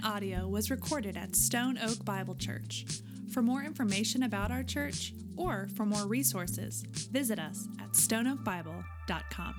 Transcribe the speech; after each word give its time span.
following 0.00 0.16
audio 0.16 0.48
was 0.48 0.70
recorded 0.70 1.16
at 1.16 1.34
Stone 1.36 1.78
Oak 1.78 2.04
Bible 2.04 2.34
Church. 2.34 2.84
For 3.32 3.42
more 3.42 3.62
information 3.62 4.22
about 4.22 4.50
our 4.50 4.62
church 4.62 5.12
or 5.36 5.68
for 5.76 5.84
more 5.84 6.06
resources, 6.06 6.82
visit 7.10 7.38
us 7.38 7.66
at 7.80 7.92
stoneoakbible.com. 7.92 9.54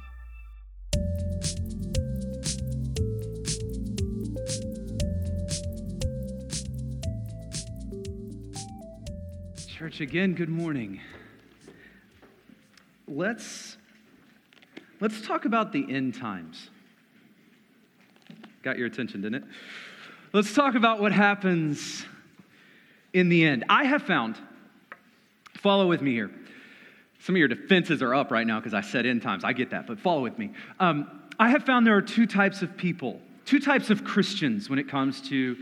Church, 9.68 10.02
again, 10.02 10.34
good 10.34 10.50
morning. 10.50 11.02
Let's, 13.08 13.78
let's 15.00 15.21
talk 15.21 15.46
about 15.46 15.71
the 15.71 15.86
end 15.89 16.15
times. 16.15 16.69
Got 18.64 18.78
your 18.78 18.87
attention, 18.87 19.21
didn't 19.21 19.43
it? 19.43 19.50
Let's 20.34 20.54
talk 20.54 20.76
about 20.76 21.02
what 21.02 21.12
happens 21.12 22.06
in 23.12 23.28
the 23.28 23.44
end. 23.44 23.66
I 23.68 23.84
have 23.84 24.04
found, 24.04 24.38
follow 25.56 25.88
with 25.88 26.02
me 26.02 26.14
here. 26.14 26.32
Some 27.20 27.36
of 27.36 27.40
your 27.40 27.50
defenses 27.50 28.02
are 28.02 28.16
up 28.16 28.32
right 28.32 28.48
now 28.48 28.57
because 28.57 28.74
I 28.74 28.80
said 28.80 29.06
end 29.06 29.24
times. 29.24 29.44
I 29.44 29.52
get 29.52 29.71
that, 29.71 29.88
but 29.88 30.00
follow 30.00 30.21
with 30.21 30.38
me. 30.40 30.52
Um, 30.80 31.21
I 31.38 31.50
have 31.50 31.66
found 31.66 31.86
there 31.86 31.98
are 31.98 32.02
two 32.02 32.26
types 32.26 32.62
of 32.62 32.78
people, 32.78 33.20
two 33.45 33.59
types 33.59 33.90
of 33.90 34.06
Christians 34.06 34.70
when 34.70 34.80
it 34.80 34.88
comes 34.88 35.20
to 35.30 35.58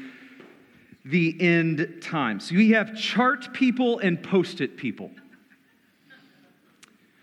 the 1.04 1.36
end 1.40 1.98
times. 2.04 2.52
We 2.52 2.70
have 2.72 2.96
chart 2.96 3.52
people 3.54 3.98
and 3.98 4.22
post 4.22 4.62
it 4.62 4.78
people. 4.78 5.10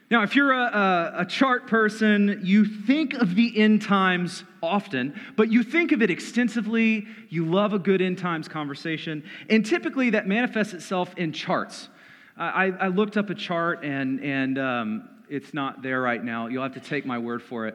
Now, 0.09 0.23
if 0.23 0.37
you're 0.37 0.53
a, 0.53 0.63
a, 0.63 1.13
a, 1.23 1.27
chart 1.27 1.67
person, 1.67 2.41
you 2.45 2.65
think 2.65 3.15
of 3.15 3.35
the 3.35 3.59
end 3.59 3.83
times 3.83 4.45
often, 4.63 5.21
but 5.35 5.51
you 5.51 5.65
think 5.65 5.91
of 5.91 6.01
it 6.01 6.11
extensively. 6.11 7.07
You 7.29 7.45
love 7.45 7.73
a 7.73 7.79
good 7.81 8.01
end 8.01 8.19
times 8.19 8.47
conversation, 8.47 9.25
and 9.51 9.67
typically 9.67 10.11
that 10.11 10.29
manifests 10.29 10.75
itself 10.75 11.13
in 11.17 11.33
charts. 11.33 11.89
I, 12.37 12.67
I 12.67 12.89
looked 12.89 13.17
up 13.17 13.31
a 13.31 13.35
chart, 13.35 13.83
and, 13.83 14.23
and 14.23 14.59
um, 14.59 15.09
it's 15.29 15.53
not 15.53 15.83
there 15.83 16.01
right 16.01 16.23
now. 16.23 16.47
You'll 16.47 16.63
have 16.63 16.75
to 16.75 16.81
take 16.81 17.05
my 17.05 17.19
word 17.19 17.43
for 17.43 17.67
it. 17.67 17.75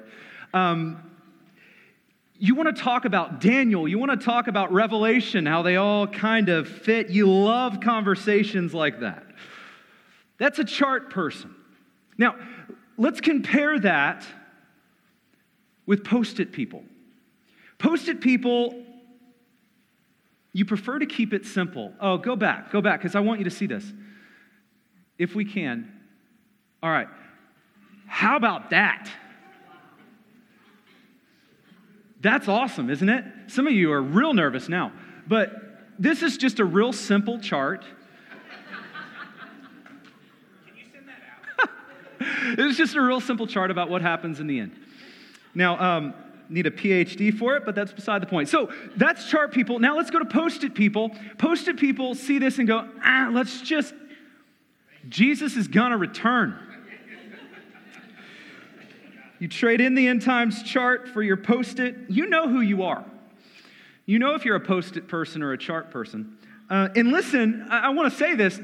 Um, 0.53 1.11
you 2.37 2.55
want 2.55 2.73
to 2.73 2.81
talk 2.81 3.03
about 3.03 3.41
Daniel, 3.41 3.87
you 3.87 3.99
want 3.99 4.17
to 4.17 4.25
talk 4.25 4.47
about 4.47 4.71
Revelation, 4.71 5.45
how 5.45 5.63
they 5.63 5.75
all 5.75 6.07
kind 6.07 6.47
of 6.47 6.67
fit. 6.67 7.09
You 7.09 7.29
love 7.29 7.81
conversations 7.81 8.73
like 8.73 9.01
that. 9.01 9.25
That's 10.37 10.59
a 10.59 10.65
chart 10.65 11.09
person. 11.09 11.55
Now, 12.17 12.35
let's 12.97 13.21
compare 13.21 13.79
that 13.79 14.25
with 15.85 16.03
post 16.03 16.39
it 16.39 16.51
people. 16.51 16.83
Post 17.77 18.07
it 18.07 18.21
people, 18.21 18.85
you 20.53 20.65
prefer 20.65 20.99
to 20.99 21.05
keep 21.05 21.33
it 21.33 21.45
simple. 21.45 21.93
Oh, 21.99 22.17
go 22.17 22.35
back, 22.35 22.71
go 22.71 22.81
back, 22.81 22.99
because 22.99 23.15
I 23.15 23.21
want 23.21 23.39
you 23.39 23.45
to 23.45 23.51
see 23.51 23.65
this. 23.65 23.85
If 25.17 25.35
we 25.35 25.45
can. 25.45 25.91
All 26.83 26.91
right. 26.91 27.07
How 28.07 28.35
about 28.35 28.69
that? 28.71 29.09
That's 32.19 32.47
awesome, 32.47 32.89
isn't 32.89 33.09
it? 33.09 33.25
Some 33.47 33.65
of 33.65 33.73
you 33.73 33.91
are 33.91 34.01
real 34.01 34.33
nervous 34.33 34.69
now. 34.69 34.91
But 35.27 35.53
this 35.97 36.21
is 36.21 36.37
just 36.37 36.59
a 36.59 36.65
real 36.65 36.93
simple 36.93 37.39
chart. 37.39 37.83
Can 40.65 40.77
you 40.77 40.83
send 40.93 41.07
that 41.07 41.69
out? 42.21 42.59
it's 42.59 42.77
just 42.77 42.95
a 42.95 43.01
real 43.01 43.21
simple 43.21 43.47
chart 43.47 43.71
about 43.71 43.89
what 43.89 44.01
happens 44.01 44.39
in 44.39 44.47
the 44.47 44.59
end. 44.59 44.71
Now, 45.53 45.79
um, 45.79 46.13
need 46.49 46.67
a 46.67 46.71
PhD 46.71 47.35
for 47.35 47.55
it, 47.55 47.65
but 47.65 47.75
that's 47.75 47.93
beside 47.93 48.21
the 48.21 48.25
point. 48.25 48.49
So 48.49 48.71
that's 48.97 49.29
chart 49.29 49.53
people. 49.53 49.79
Now 49.79 49.95
let's 49.95 50.11
go 50.11 50.19
to 50.19 50.25
post 50.25 50.63
it 50.63 50.75
people. 50.75 51.11
Post 51.37 51.67
it 51.67 51.77
people 51.77 52.13
see 52.13 52.39
this 52.39 52.59
and 52.59 52.67
go, 52.67 52.87
ah, 53.03 53.29
let's 53.31 53.61
just, 53.61 53.93
Jesus 55.07 55.55
is 55.55 55.67
gonna 55.67 55.97
return. 55.97 56.59
You 59.39 59.47
trade 59.47 59.81
in 59.81 59.95
the 59.95 60.07
end 60.07 60.21
times 60.21 60.61
chart 60.61 61.07
for 61.07 61.23
your 61.23 61.37
post 61.37 61.79
it. 61.79 61.95
You 62.09 62.27
know 62.27 62.47
who 62.47 62.61
you 62.61 62.83
are. 62.83 63.03
You 64.05 64.19
know 64.19 64.35
if 64.35 64.45
you're 64.45 64.55
a 64.55 64.59
post 64.59 64.97
it 64.97 65.07
person 65.07 65.41
or 65.41 65.53
a 65.53 65.57
chart 65.57 65.89
person. 65.89 66.37
Uh, 66.69 66.89
and 66.95 67.11
listen, 67.11 67.65
I, 67.69 67.87
I 67.87 67.89
want 67.89 68.11
to 68.11 68.17
say 68.19 68.35
this 68.35 68.59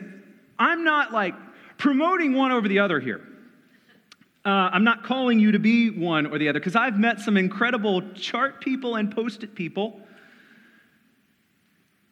I'm 0.59 0.83
not 0.83 1.11
like 1.11 1.33
promoting 1.77 2.33
one 2.33 2.51
over 2.51 2.67
the 2.67 2.79
other 2.79 2.99
here. 2.99 3.26
Uh, 4.47 4.69
I'm 4.71 4.85
not 4.85 5.03
calling 5.03 5.41
you 5.41 5.51
to 5.51 5.59
be 5.59 5.89
one 5.89 6.25
or 6.25 6.39
the 6.39 6.47
other 6.47 6.61
because 6.61 6.77
I've 6.77 6.97
met 6.97 7.19
some 7.19 7.35
incredible 7.35 8.01
chart 8.13 8.61
people 8.61 8.95
and 8.95 9.13
post 9.13 9.43
it 9.43 9.55
people. 9.55 9.99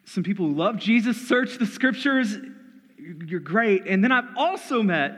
Some 0.04 0.22
people 0.22 0.48
who 0.48 0.54
love 0.54 0.76
Jesus, 0.78 1.30
search 1.30 1.58
the 1.58 1.66
scriptures. 1.66 2.36
You're 2.98 3.40
great. 3.40 3.88
And 3.88 4.04
then 4.04 4.12
I've 4.12 4.28
also 4.36 4.84
met 4.84 5.14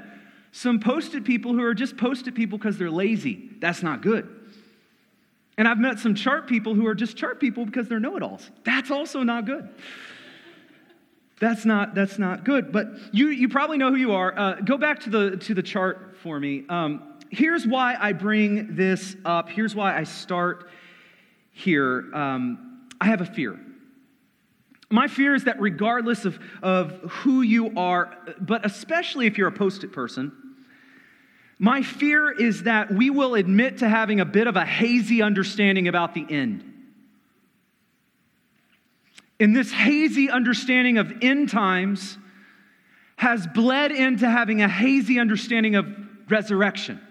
some 0.51 0.79
posted 0.79 1.25
people 1.25 1.53
who 1.53 1.63
are 1.63 1.73
just 1.73 1.97
posted 1.97 2.35
people 2.35 2.59
because 2.59 2.77
they're 2.77 2.91
lazy. 2.91 3.49
That's 3.59 3.81
not 3.81 4.03
good. 4.03 4.29
And 5.57 5.67
I've 5.67 5.79
met 5.79 5.97
some 5.97 6.13
chart 6.13 6.47
people 6.47 6.75
who 6.75 6.85
are 6.85 6.93
just 6.93 7.17
chart 7.17 7.39
people 7.39 7.65
because 7.65 7.87
they're 7.87 7.99
know-it-alls. 7.99 8.51
That's 8.63 8.91
also 8.91 9.23
not 9.23 9.47
good. 9.47 9.67
That's 11.39 11.65
not 11.65 11.93
that's 11.93 12.17
not 12.17 12.43
good. 12.43 12.71
But 12.71 12.87
you 13.11 13.27
you 13.27 13.47
probably 13.49 13.77
know 13.77 13.91
who 13.91 13.97
you 13.97 14.13
are. 14.13 14.37
Uh, 14.37 14.55
go 14.61 14.77
back 14.77 15.01
to 15.01 15.09
the 15.09 15.37
to 15.37 15.53
the 15.53 15.63
chart 15.63 16.17
for 16.23 16.39
me. 16.39 16.65
Um, 16.67 17.17
here's 17.29 17.65
why 17.67 17.95
I 17.99 18.13
bring 18.13 18.75
this 18.75 19.15
up. 19.23 19.49
Here's 19.49 19.75
why 19.75 19.95
I 19.95 20.03
start 20.03 20.69
here. 21.51 22.05
Um, 22.13 22.87
I 22.99 23.07
have 23.07 23.21
a 23.21 23.25
fear. 23.25 23.59
My 24.89 25.07
fear 25.07 25.35
is 25.35 25.43
that 25.43 25.59
regardless 25.59 26.23
of, 26.23 26.39
of 26.61 26.91
who 27.11 27.41
you 27.41 27.77
are, 27.77 28.15
but 28.39 28.65
especially 28.65 29.27
if 29.27 29.37
you're 29.37 29.49
a 29.49 29.51
post 29.51 29.83
it 29.83 29.91
person, 29.91 30.31
my 31.59 31.81
fear 31.81 32.31
is 32.31 32.63
that 32.63 32.91
we 32.91 33.09
will 33.09 33.35
admit 33.35 33.79
to 33.79 33.89
having 33.89 34.21
a 34.21 34.25
bit 34.25 34.47
of 34.47 34.55
a 34.55 34.63
hazy 34.63 35.21
understanding 35.21 35.89
about 35.89 36.13
the 36.13 36.25
end. 36.29 36.76
And 39.39 39.55
this 39.55 39.71
hazy 39.71 40.29
understanding 40.29 40.97
of 40.97 41.11
end 41.21 41.49
times 41.49 42.17
has 43.17 43.47
bled 43.47 43.91
into 43.91 44.29
having 44.29 44.61
a 44.61 44.67
hazy 44.67 45.19
understanding 45.19 45.75
of 45.75 45.87
resurrection. 46.29 47.01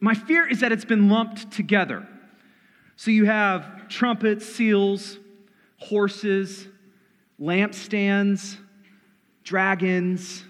My 0.00 0.14
fear 0.14 0.46
is 0.46 0.60
that 0.60 0.72
it's 0.72 0.84
been 0.84 1.08
lumped 1.08 1.50
together. 1.50 2.06
So 2.96 3.10
you 3.10 3.26
have 3.26 3.88
trumpets, 3.88 4.46
seals, 4.46 5.18
horses, 5.78 6.66
lampstands, 7.40 8.56
dragons, 9.44 10.42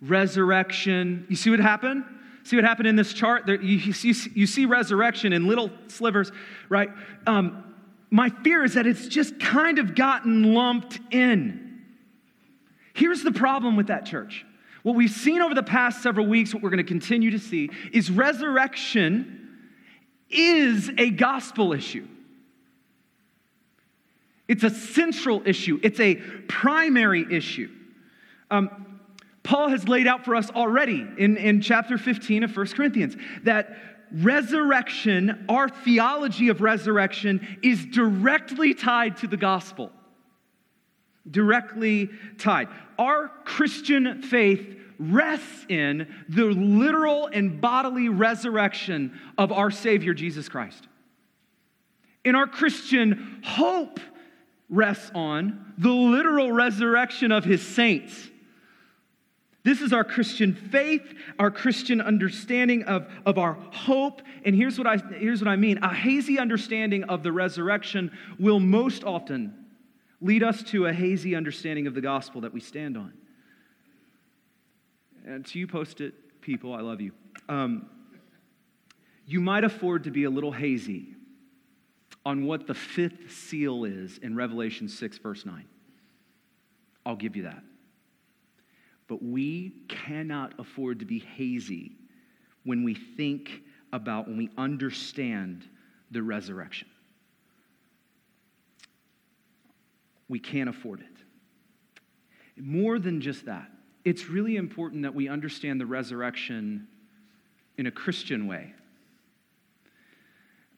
resurrection. 0.00 1.26
You 1.28 1.36
see 1.36 1.50
what 1.50 1.60
happened? 1.60 2.04
See 2.44 2.56
what 2.56 2.64
happened 2.64 2.88
in 2.88 2.96
this 2.96 3.12
chart? 3.12 3.46
There, 3.46 3.60
you, 3.60 3.92
you, 3.92 4.14
you, 4.34 4.46
see 4.46 4.66
resurrection 4.66 5.32
in 5.32 5.46
little 5.46 5.70
slivers, 5.88 6.30
right? 6.68 6.90
Um, 7.26 7.65
my 8.10 8.30
fear 8.30 8.64
is 8.64 8.74
that 8.74 8.86
it's 8.86 9.08
just 9.08 9.38
kind 9.40 9.78
of 9.78 9.94
gotten 9.94 10.54
lumped 10.54 11.00
in. 11.10 11.82
Here's 12.94 13.22
the 13.22 13.32
problem 13.32 13.76
with 13.76 13.88
that 13.88 14.06
church. 14.06 14.44
What 14.82 14.94
we've 14.94 15.10
seen 15.10 15.42
over 15.42 15.54
the 15.54 15.62
past 15.62 16.02
several 16.02 16.26
weeks, 16.26 16.54
what 16.54 16.62
we're 16.62 16.70
going 16.70 16.78
to 16.78 16.84
continue 16.84 17.32
to 17.32 17.38
see, 17.38 17.70
is 17.92 18.10
resurrection 18.10 19.58
is 20.30 20.90
a 20.96 21.10
gospel 21.10 21.72
issue. 21.72 22.06
It's 24.48 24.62
a 24.62 24.70
central 24.70 25.42
issue, 25.44 25.80
it's 25.82 25.98
a 25.98 26.14
primary 26.46 27.26
issue. 27.30 27.68
Um, 28.50 29.00
Paul 29.42 29.68
has 29.68 29.88
laid 29.88 30.06
out 30.06 30.24
for 30.24 30.34
us 30.34 30.50
already 30.50 31.06
in, 31.18 31.36
in 31.36 31.60
chapter 31.60 31.98
15 31.98 32.44
of 32.44 32.56
1 32.56 32.66
Corinthians 32.68 33.16
that 33.42 33.76
resurrection, 34.12 35.46
our 35.48 35.68
theology 35.68 36.48
of 36.48 36.60
resurrection, 36.60 37.58
is 37.62 37.84
directly 37.86 38.74
tied 38.74 39.16
to 39.18 39.26
the 39.26 39.36
gospel. 39.36 39.92
Directly 41.30 42.10
tied. 42.38 42.68
Our 42.98 43.28
Christian 43.44 44.22
faith 44.22 44.76
rests 44.98 45.66
in 45.68 46.06
the 46.28 46.44
literal 46.44 47.26
and 47.26 47.60
bodily 47.60 48.08
resurrection 48.08 49.18
of 49.36 49.52
our 49.52 49.70
Savior 49.70 50.14
Jesus 50.14 50.48
Christ. 50.48 50.88
In 52.24 52.34
our 52.34 52.46
Christian 52.46 53.40
hope 53.44 54.00
rests 54.68 55.10
on 55.14 55.74
the 55.78 55.90
literal 55.90 56.50
resurrection 56.50 57.30
of 57.30 57.44
his 57.44 57.64
saints. 57.64 58.30
This 59.66 59.80
is 59.80 59.92
our 59.92 60.04
Christian 60.04 60.54
faith, 60.54 61.02
our 61.40 61.50
Christian 61.50 62.00
understanding 62.00 62.84
of, 62.84 63.08
of 63.26 63.36
our 63.36 63.54
hope. 63.72 64.22
And 64.44 64.54
here's 64.54 64.78
what, 64.78 64.86
I, 64.86 64.98
here's 65.18 65.40
what 65.40 65.48
I 65.48 65.56
mean 65.56 65.78
a 65.78 65.92
hazy 65.92 66.38
understanding 66.38 67.02
of 67.02 67.24
the 67.24 67.32
resurrection 67.32 68.16
will 68.38 68.60
most 68.60 69.02
often 69.02 69.66
lead 70.20 70.44
us 70.44 70.62
to 70.70 70.86
a 70.86 70.92
hazy 70.92 71.34
understanding 71.34 71.88
of 71.88 71.94
the 71.94 72.00
gospel 72.00 72.42
that 72.42 72.52
we 72.52 72.60
stand 72.60 72.96
on. 72.96 73.12
And 75.26 75.44
to 75.46 75.58
you, 75.58 75.66
post 75.66 76.00
it 76.00 76.14
people, 76.40 76.72
I 76.72 76.80
love 76.80 77.00
you. 77.00 77.10
Um, 77.48 77.90
you 79.26 79.40
might 79.40 79.64
afford 79.64 80.04
to 80.04 80.12
be 80.12 80.22
a 80.22 80.30
little 80.30 80.52
hazy 80.52 81.08
on 82.24 82.46
what 82.46 82.68
the 82.68 82.74
fifth 82.74 83.32
seal 83.32 83.82
is 83.82 84.18
in 84.18 84.36
Revelation 84.36 84.88
6, 84.88 85.18
verse 85.18 85.44
9. 85.44 85.64
I'll 87.04 87.16
give 87.16 87.34
you 87.34 87.42
that. 87.42 87.64
But 89.08 89.22
we 89.22 89.72
cannot 89.88 90.58
afford 90.58 91.00
to 91.00 91.04
be 91.04 91.20
hazy 91.20 91.92
when 92.64 92.82
we 92.82 92.94
think 92.94 93.62
about, 93.92 94.26
when 94.26 94.36
we 94.36 94.50
understand 94.58 95.64
the 96.10 96.22
resurrection. 96.22 96.88
We 100.28 100.40
can't 100.40 100.68
afford 100.68 101.00
it. 101.00 101.06
More 102.56 102.98
than 102.98 103.20
just 103.20 103.46
that, 103.46 103.70
it's 104.04 104.28
really 104.28 104.56
important 104.56 105.02
that 105.02 105.14
we 105.14 105.28
understand 105.28 105.80
the 105.80 105.86
resurrection 105.86 106.88
in 107.76 107.86
a 107.86 107.90
Christian 107.90 108.46
way. 108.46 108.72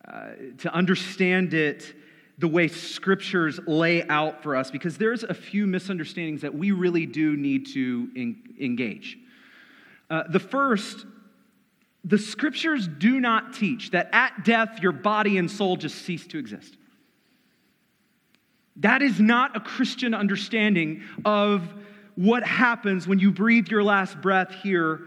Uh, 0.07 0.31
to 0.59 0.73
understand 0.73 1.55
it 1.55 1.95
the 2.39 2.49
way 2.49 2.69
scriptures 2.69 3.59
lay 3.67 4.07
out 4.09 4.43
for 4.43 4.55
us, 4.55 4.71
because 4.71 4.97
there's 4.97 5.25
a 5.25 5.35
few 5.35 5.67
misunderstandings 5.67 6.43
that 6.43 6.55
we 6.55 6.71
really 6.71 7.05
do 7.05 7.37
need 7.37 7.67
to 7.67 8.09
engage. 8.61 9.19
Uh, 10.09 10.23
the 10.29 10.39
first, 10.39 11.05
the 12.05 12.17
scriptures 12.17 12.87
do 12.87 13.19
not 13.19 13.55
teach 13.55 13.91
that 13.91 14.09
at 14.13 14.45
death 14.45 14.81
your 14.81 14.93
body 14.93 15.37
and 15.37 15.51
soul 15.51 15.77
just 15.77 15.97
cease 16.03 16.27
to 16.29 16.39
exist. 16.39 16.77
That 18.77 19.03
is 19.03 19.19
not 19.19 19.57
a 19.57 19.61
Christian 19.61 20.15
understanding 20.15 21.03
of 21.25 21.63
what 22.15 22.45
happens 22.45 23.09
when 23.09 23.19
you 23.19 23.33
breathe 23.33 23.67
your 23.67 23.83
last 23.83 24.21
breath 24.21 24.53
here 24.63 25.01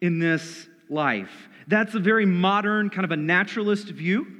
in 0.00 0.20
this 0.20 0.68
life. 0.88 1.48
That's 1.66 1.96
a 1.96 1.98
very 1.98 2.26
modern, 2.26 2.90
kind 2.90 3.04
of 3.04 3.10
a 3.10 3.16
naturalist 3.16 3.88
view. 3.88 4.35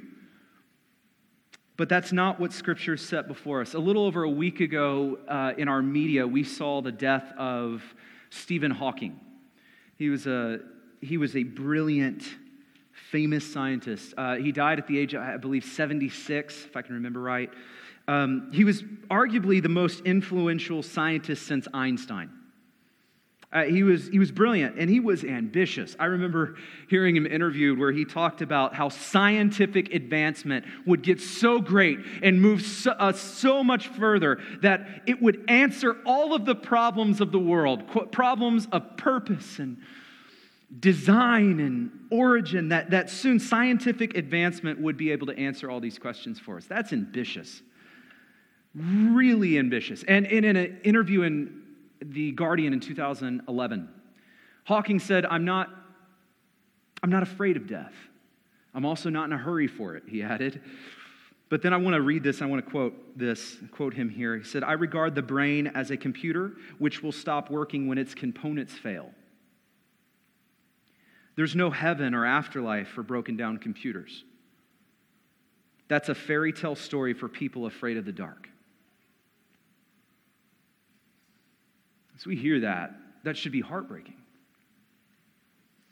But 1.77 1.91
that's 1.91 2.13
not 2.13 2.41
what 2.41 2.53
Scripture 2.53 2.97
set 2.97 3.29
before 3.29 3.61
us. 3.61 3.75
A 3.75 3.79
little 3.79 4.05
over 4.05 4.23
a 4.23 4.31
week 4.31 4.61
ago 4.61 5.19
uh, 5.29 5.53
in 5.59 5.69
our 5.69 5.83
media, 5.83 6.27
we 6.27 6.43
saw 6.43 6.81
the 6.81 6.93
death 6.93 7.33
of 7.37 7.83
Stephen 8.31 8.71
Hawking. 8.71 9.21
He 9.97 10.09
was 10.09 10.27
a, 10.27 10.61
he 11.03 11.19
was 11.19 11.37
a 11.37 11.43
brilliant, 11.43 12.23
famous 13.11 13.51
scientist. 13.51 14.15
Uh, 14.17 14.37
he 14.37 14.53
died 14.53 14.79
at 14.79 14.87
the 14.87 14.99
age 14.99 15.13
of, 15.15 15.23
I 15.23 15.37
believe, 15.37 15.65
76, 15.65 16.65
if 16.65 16.77
I 16.77 16.83
can 16.83 16.95
remember 16.95 17.21
right. 17.21 17.51
Um, 18.09 18.51
he 18.53 18.65
was 18.65 18.83
arguably 19.11 19.63
the 19.63 19.69
most 19.69 20.01
influential 20.07 20.83
scientist 20.83 21.47
since 21.47 21.69
Einstein. 21.75 22.31
Uh, 23.53 23.63
he, 23.63 23.85
was, 23.85 24.09
he 24.09 24.19
was 24.19 24.33
brilliant 24.33 24.77
and 24.77 24.91
he 24.91 24.99
was 24.99 25.25
ambitious. 25.25 25.95
I 26.01 26.07
remember 26.07 26.57
hearing 26.91 27.17
him 27.17 27.27
interviewed 27.27 27.79
where 27.79 27.93
he 27.93 28.05
talked 28.05 28.43
about 28.43 28.75
how 28.75 28.89
scientific 28.89 29.95
advancement 29.95 30.67
would 30.85 31.03
get 31.03 31.21
so 31.21 31.61
great 31.61 32.01
and 32.23 32.43
move 32.43 32.63
so, 32.63 32.91
uh, 32.91 33.13
so 33.13 33.63
much 33.63 33.89
further 33.89 34.41
that 34.63 35.03
it 35.07 35.23
would 35.23 35.45
answer 35.49 35.97
all 36.05 36.35
of 36.35 36.45
the 36.45 36.57
problems 36.57 37.21
of 37.21 37.31
the 37.31 37.39
world, 37.39 37.89
qu- 37.89 38.07
problems 38.07 38.67
of 38.73 38.97
purpose 38.97 39.61
and 39.61 39.79
design 40.81 41.61
and 41.61 41.91
origin, 42.11 42.71
that, 42.71 42.91
that 42.91 43.09
soon 43.09 43.39
scientific 43.39 44.17
advancement 44.17 44.81
would 44.81 44.97
be 44.97 45.13
able 45.13 45.29
to 45.29 45.39
answer 45.39 45.71
all 45.71 45.79
these 45.79 45.99
questions 45.99 46.41
for 46.41 46.57
us. 46.57 46.67
That's 46.67 46.93
ambitious 46.93 47.63
really 48.79 49.59
ambitious. 49.59 50.05
And, 50.07 50.27
in 50.27 50.45
an 50.45 50.81
interview 50.85 51.23
in 51.23 51.63
The 52.01 52.33
Guardian 52.33 52.73
in 52.73 52.81
2011, 52.81 53.89
Hawking 54.65 54.99
said, 54.99 55.25
I'm 55.27 55.45
not, 55.45 55.71
I'm 57.03 57.11
not 57.11 57.23
afraid 57.23 57.57
of 57.57 57.67
death. 57.67 57.95
I'm 58.75 58.85
also 58.85 59.09
not 59.09 59.25
in 59.25 59.33
a 59.33 59.39
hurry 59.39 59.69
for 59.69 59.97
it, 59.97 60.03
he 60.07 60.23
added. 60.23 60.61
But 61.49 61.63
then 61.63 61.73
I 61.73 61.77
want 61.77 61.95
to 61.95 62.03
read 62.03 62.23
this. 62.23 62.43
I 62.43 62.47
want 62.47 62.65
to 62.65 62.71
quote 62.71 63.17
this, 63.17 63.57
quote 63.71 63.95
him 63.95 64.11
here. 64.11 64.37
He 64.37 64.45
said, 64.45 64.65
I 64.65 64.73
regard 64.73 65.15
the 65.15 65.23
brain 65.23 65.69
as 65.69 65.91
a 65.91 65.97
computer 65.97 66.53
which 66.79 67.03
will 67.03 67.13
stop 67.13 67.51
working 67.51 67.87
when 67.87 67.99
its 67.99 68.15
components 68.15 68.75
fail. 68.75 69.11
There's 71.37 71.55
no 71.55 71.71
heaven 71.71 72.15
or 72.15 72.27
afterlife 72.27 72.89
for 72.89 73.03
broken 73.03 73.37
down 73.37 73.59
computers. 73.59 74.25
That's 75.89 76.09
a 76.09 76.15
fairy 76.15 76.53
tale 76.53 76.75
story 76.75 77.15
for 77.15 77.29
people 77.29 77.67
afraid 77.67 77.97
of 77.97 78.05
the 78.05 78.13
dark. 78.13 78.49
As 82.17 82.27
we 82.27 82.37
hear 82.37 82.61
that, 82.61 82.95
that 83.25 83.37
should 83.37 83.53
be 83.53 83.61
heartbreaking. 83.61 84.15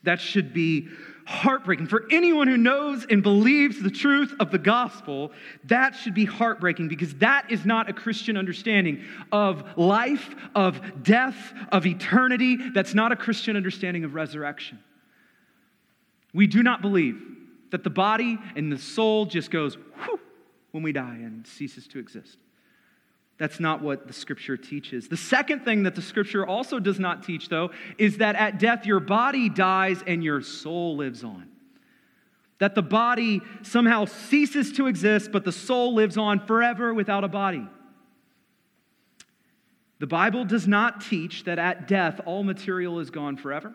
That 0.05 0.21
should 0.21 0.53
be 0.53 0.89
heartbreaking. 1.27 1.87
For 1.87 2.05
anyone 2.11 2.47
who 2.47 2.59
knows 2.59 3.07
and 3.09 3.23
believes 3.23 3.83
the 3.83 3.91
truth 3.91 4.35
of 4.39 4.51
the 4.51 4.59
gospel, 4.59 5.33
that 5.65 5.95
should 5.95 6.15
be 6.15 6.27
heartbreaking 6.27 6.89
because 6.89 7.15
that 7.17 7.51
is 7.51 7.65
not 7.65 7.89
a 7.89 7.93
Christian 7.93 8.37
understanding 8.37 9.03
of 9.33 9.65
life, 9.79 10.35
of 10.55 11.03
death, 11.03 11.37
of 11.73 11.87
eternity. 11.87 12.57
That's 12.71 12.95
not 12.95 13.13
a 13.13 13.17
Christian 13.17 13.57
understanding 13.57 14.05
of 14.05 14.15
resurrection. 14.15 14.79
We 16.35 16.47
do 16.47 16.63
not 16.63 16.83
believe 16.83 17.21
that 17.71 17.83
the 17.83 17.91
body 17.91 18.39
and 18.57 18.71
the 18.71 18.79
soul 18.79 19.25
just 19.25 19.51
goes 19.51 19.79
when 20.73 20.83
we 20.83 20.93
die 20.93 21.17
and 21.23 21.47
ceases 21.47 21.87
to 21.89 21.99
exist. 21.99 22.37
That's 23.37 23.59
not 23.59 23.83
what 23.83 24.07
the 24.07 24.13
scripture 24.13 24.57
teaches. 24.57 25.09
The 25.09 25.17
second 25.17 25.65
thing 25.65 25.83
that 25.83 25.95
the 25.95 26.03
scripture 26.03 26.47
also 26.47 26.79
does 26.79 27.01
not 27.01 27.25
teach, 27.25 27.49
though, 27.49 27.71
is 27.99 28.19
that 28.19 28.37
at 28.37 28.59
death 28.59 28.87
your 28.87 29.01
body 29.01 29.49
dies 29.49 30.03
and 30.07 30.23
your 30.23 30.41
soul 30.41 30.97
lives 30.97 31.25
on. 31.25 31.49
That 32.59 32.77
the 32.77 32.83
body 32.83 33.41
somehow 33.63 34.05
ceases 34.05 34.73
to 34.75 34.87
exist, 34.87 35.33
but 35.33 35.45
the 35.45 35.53
soul 35.53 35.95
lives 35.95 36.17
on 36.17 36.47
forever 36.47 36.95
without 36.95 37.25
a 37.25 37.29
body. 37.29 37.67
The 39.99 40.07
Bible 40.07 40.45
does 40.45 40.69
not 40.69 41.01
teach 41.01 41.45
that 41.45 41.59
at 41.59 41.89
death 41.89 42.21
all 42.27 42.45
material 42.45 43.01
is 43.01 43.11
gone 43.11 43.37
forever. 43.37 43.75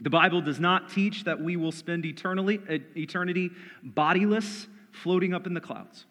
The 0.00 0.10
Bible 0.10 0.40
does 0.40 0.60
not 0.60 0.90
teach 0.90 1.24
that 1.24 1.40
we 1.40 1.56
will 1.56 1.72
spend 1.72 2.04
eternally, 2.04 2.60
uh, 2.68 2.78
eternity 2.96 3.50
bodiless, 3.82 4.68
floating 4.92 5.34
up 5.34 5.46
in 5.46 5.54
the 5.54 5.60
clouds. 5.60 6.06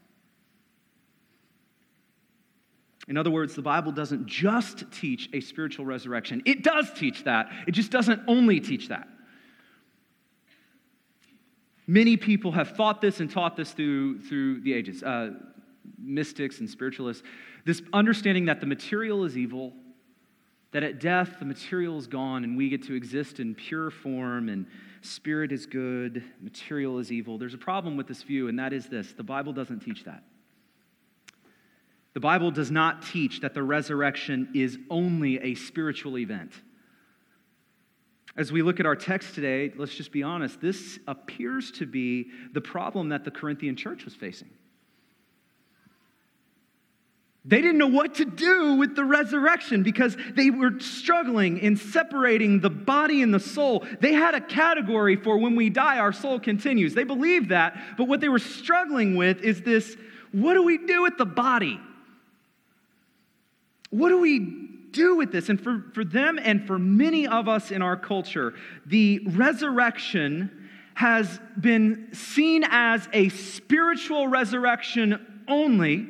In 3.08 3.18
other 3.18 3.32
words, 3.32 3.54
the 3.54 3.62
Bible 3.62 3.92
doesn't 3.92 4.26
just 4.26 4.86
teach 4.92 5.30
a 5.34 5.42
spiritual 5.42 5.86
resurrection. 5.86 6.42
It 6.46 6.64
does 6.64 6.92
teach 6.94 7.24
that, 7.26 7.50
it 7.68 7.72
just 7.72 7.92
doesn't 7.92 8.22
only 8.28 8.60
teach 8.60 8.88
that. 8.90 9.08
Many 11.86 12.16
people 12.16 12.54
have 12.54 12.78
thought 12.78 13.02
this 13.02 13.20
and 13.20 13.30
taught 13.30 13.58
this 13.58 13.72
through, 13.72 14.22
through 14.22 14.62
the 14.62 14.74
ages, 14.74 15.04
uh, 15.04 15.32
mystics 15.98 16.60
and 16.60 16.70
spiritualists. 16.70 17.24
This 17.66 17.82
understanding 17.92 18.46
that 18.46 18.62
the 18.62 18.66
material 18.66 19.26
is 19.26 19.38
evil, 19.38 19.74
that 20.72 20.84
at 20.84 21.00
death 21.00 21.36
the 21.40 21.46
material 21.46 21.98
is 21.98 22.08
gone 22.08 22.46
and 22.46 22.58
we 22.58 22.70
get 22.70 22.84
to 22.84 22.94
exist 22.94 23.40
in 23.42 23.54
pure 23.54 23.92
form 23.92 24.48
and 24.48 24.66
spirit 25.02 25.52
is 25.52 25.66
good, 25.66 26.24
material 26.42 27.00
is 27.00 27.12
evil. 27.12 27.38
There's 27.38 27.54
a 27.54 27.60
problem 27.60 27.98
with 27.98 28.08
this 28.08 28.24
view, 28.24 28.48
and 28.48 28.58
that 28.60 28.72
is 28.72 28.88
this 28.88 29.12
the 29.12 29.24
Bible 29.24 29.52
doesn't 29.52 29.82
teach 29.82 30.06
that. 30.06 30.24
The 32.14 32.20
Bible 32.20 32.52
does 32.52 32.70
not 32.70 33.04
teach 33.04 33.42
that 33.42 33.54
the 33.54 33.64
resurrection 33.64 34.50
is 34.54 34.78
only 34.90 35.40
a 35.40 35.56
spiritual 35.56 36.18
event. 36.18 36.52
As 38.36 38.52
we 38.52 38.62
look 38.62 38.80
at 38.80 38.86
our 38.86 38.96
text 38.96 39.36
today, 39.36 39.72
let's 39.76 39.94
just 39.94 40.12
be 40.12 40.24
honest, 40.24 40.60
this 40.60 41.00
appears 41.08 41.72
to 41.72 41.86
be 41.86 42.30
the 42.52 42.62
problem 42.62 43.10
that 43.10 43.24
the 43.24 43.32
Corinthian 43.32 43.76
church 43.76 44.06
was 44.06 44.16
facing. 44.16 44.50
They 47.46 47.62
didn't 47.62 47.78
know 47.78 47.88
what 47.88 48.16
to 48.16 48.26
do 48.26 48.76
with 48.76 48.96
the 48.96 49.04
resurrection 49.04 49.84
because 49.84 50.16
they 50.34 50.50
were 50.50 50.80
struggling 50.80 51.58
in 51.58 51.76
separating 51.76 52.62
the 52.62 52.70
body 52.70 53.22
and 53.22 53.34
the 53.34 53.40
soul. 53.40 53.86
They 54.00 54.14
had 54.14 54.34
a 54.34 54.40
category 54.40 55.18
for 55.18 55.38
when 55.38 55.56
we 55.56 55.70
die, 55.70 56.00
our 56.00 56.14
soul 56.14 56.40
continues. 56.40 56.94
They 56.94 57.04
believed 57.04 57.50
that, 57.50 57.78
but 57.98 58.08
what 58.08 58.22
they 58.22 58.30
were 58.30 58.40
struggling 58.40 59.16
with 59.16 59.42
is 59.42 59.62
this 59.62 59.98
what 60.32 60.54
do 60.56 60.64
we 60.64 60.80
do 60.80 61.04
with 61.04 61.18
the 61.18 61.26
body? 61.26 61.80
What 63.94 64.10
do 64.10 64.20
we 64.20 64.40
do 64.90 65.18
with 65.18 65.32
this? 65.32 65.50
And 65.50 65.62
for, 65.62 65.86
for 65.94 66.04
them 66.04 66.40
and 66.42 66.66
for 66.66 66.80
many 66.80 67.28
of 67.28 67.48
us 67.48 67.70
in 67.70 67.84
our 67.84 67.96
culture, 67.96 68.56
the 68.88 69.22
resurrection 69.28 70.70
has 70.96 71.40
been 71.62 72.10
seen 72.12 72.64
as 72.68 73.08
a 73.14 73.30
spiritual 73.30 74.28
resurrection 74.28 75.44
only, 75.48 76.08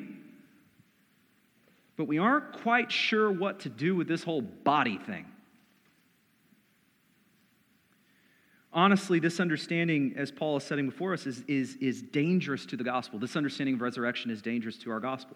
but 1.98 2.06
we 2.06 2.20
aren't 2.20 2.54
quite 2.62 2.90
sure 2.90 3.30
what 3.30 3.60
to 3.62 3.70
do 3.70 3.98
with 3.98 4.08
this 4.08 4.24
whole 4.24 4.42
body 4.42 4.98
thing. 4.98 5.25
Honestly, 8.72 9.20
this 9.20 9.42
understanding, 9.42 10.13
as 10.16 10.32
Paul 10.32 10.56
is 10.56 10.63
setting 10.63 10.86
before 10.86 11.12
us, 11.12 11.28
is, 11.28 11.44
is, 11.50 11.75
is 11.82 12.02
dangerous 12.02 12.66
to 12.68 12.78
the 12.78 12.84
gospel. 12.86 13.20
This 13.20 13.36
understanding 13.36 13.75
of 13.75 13.82
resurrection 13.82 14.32
is 14.32 14.42
dangerous 14.42 14.78
to 14.80 14.92
our 14.92 15.02
gospel. 15.02 15.36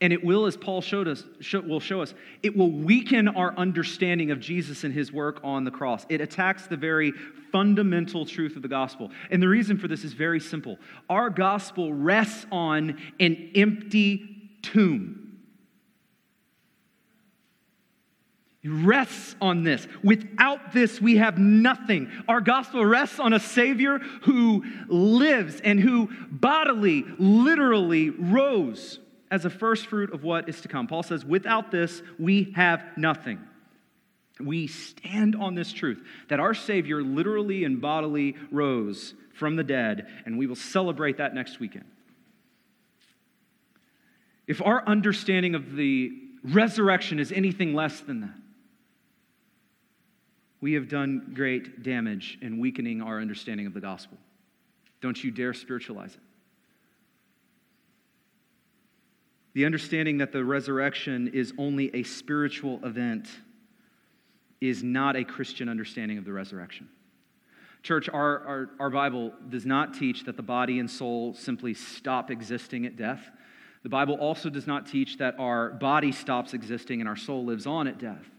And 0.00 0.12
it 0.12 0.22
will, 0.22 0.46
as 0.46 0.56
Paul 0.56 0.80
showed 0.80 1.08
us, 1.08 1.24
will 1.52 1.80
show 1.80 2.00
us, 2.00 2.14
it 2.42 2.56
will 2.56 2.70
weaken 2.70 3.26
our 3.26 3.52
understanding 3.56 4.30
of 4.30 4.38
Jesus 4.38 4.84
and 4.84 4.94
his 4.94 5.12
work 5.12 5.40
on 5.42 5.64
the 5.64 5.72
cross. 5.72 6.06
It 6.08 6.20
attacks 6.20 6.68
the 6.68 6.76
very 6.76 7.12
fundamental 7.50 8.24
truth 8.24 8.54
of 8.54 8.62
the 8.62 8.68
gospel. 8.68 9.10
And 9.30 9.42
the 9.42 9.48
reason 9.48 9.76
for 9.76 9.88
this 9.88 10.04
is 10.04 10.12
very 10.12 10.40
simple 10.40 10.78
our 11.10 11.30
gospel 11.30 11.92
rests 11.92 12.46
on 12.52 12.98
an 13.18 13.50
empty 13.56 14.50
tomb. 14.62 15.24
It 18.62 18.70
rests 18.70 19.34
on 19.40 19.64
this. 19.64 19.86
Without 20.04 20.72
this, 20.72 21.00
we 21.00 21.16
have 21.16 21.38
nothing. 21.38 22.10
Our 22.28 22.40
gospel 22.40 22.84
rests 22.84 23.18
on 23.18 23.32
a 23.32 23.40
Savior 23.40 23.98
who 24.22 24.64
lives 24.88 25.60
and 25.60 25.80
who 25.80 26.10
bodily, 26.30 27.04
literally 27.18 28.10
rose 28.10 29.00
as 29.30 29.44
a 29.44 29.50
first 29.50 29.86
fruit 29.86 30.12
of 30.12 30.22
what 30.22 30.48
is 30.48 30.60
to 30.62 30.68
come. 30.68 30.86
Paul 30.86 31.02
says, 31.02 31.24
without 31.24 31.70
this, 31.70 32.02
we 32.18 32.52
have 32.56 32.82
nothing. 32.96 33.40
We 34.40 34.68
stand 34.68 35.36
on 35.36 35.54
this 35.54 35.72
truth 35.72 36.00
that 36.28 36.40
our 36.40 36.54
Savior 36.54 37.02
literally 37.02 37.64
and 37.64 37.80
bodily 37.80 38.36
rose 38.50 39.14
from 39.34 39.56
the 39.56 39.64
dead, 39.64 40.06
and 40.26 40.38
we 40.38 40.46
will 40.46 40.56
celebrate 40.56 41.18
that 41.18 41.34
next 41.34 41.60
weekend. 41.60 41.84
If 44.46 44.62
our 44.62 44.86
understanding 44.86 45.54
of 45.54 45.74
the 45.74 46.12
resurrection 46.42 47.18
is 47.18 47.32
anything 47.32 47.74
less 47.74 48.00
than 48.00 48.20
that, 48.20 48.36
we 50.60 50.72
have 50.72 50.88
done 50.88 51.32
great 51.34 51.82
damage 51.82 52.38
in 52.40 52.58
weakening 52.58 53.02
our 53.02 53.20
understanding 53.20 53.66
of 53.66 53.74
the 53.74 53.80
gospel. 53.80 54.18
Don't 55.00 55.22
you 55.22 55.30
dare 55.30 55.54
spiritualize 55.54 56.14
it. 56.14 56.20
The 59.58 59.64
understanding 59.64 60.18
that 60.18 60.30
the 60.30 60.44
resurrection 60.44 61.32
is 61.34 61.52
only 61.58 61.92
a 61.92 62.04
spiritual 62.04 62.78
event 62.84 63.28
is 64.60 64.84
not 64.84 65.16
a 65.16 65.24
Christian 65.24 65.68
understanding 65.68 66.16
of 66.16 66.24
the 66.24 66.32
resurrection. 66.32 66.88
Church, 67.82 68.08
our, 68.08 68.38
our, 68.46 68.70
our, 68.78 68.88
Bible 68.88 69.32
does 69.48 69.66
not 69.66 69.94
teach 69.94 70.22
that 70.26 70.36
the 70.36 70.44
body 70.44 70.78
and 70.78 70.88
soul 70.88 71.34
simply 71.34 71.74
stop 71.74 72.30
existing 72.30 72.86
at 72.86 72.94
death. 72.94 73.32
The 73.82 73.88
Bible 73.88 74.14
also 74.14 74.48
does 74.48 74.68
not 74.68 74.86
teach 74.86 75.18
that 75.18 75.34
our 75.40 75.70
body 75.70 76.12
stops 76.12 76.54
existing 76.54 77.00
and 77.00 77.08
our 77.08 77.16
soul 77.16 77.44
lives 77.44 77.66
on 77.66 77.88
at 77.88 77.98
death. 77.98 78.30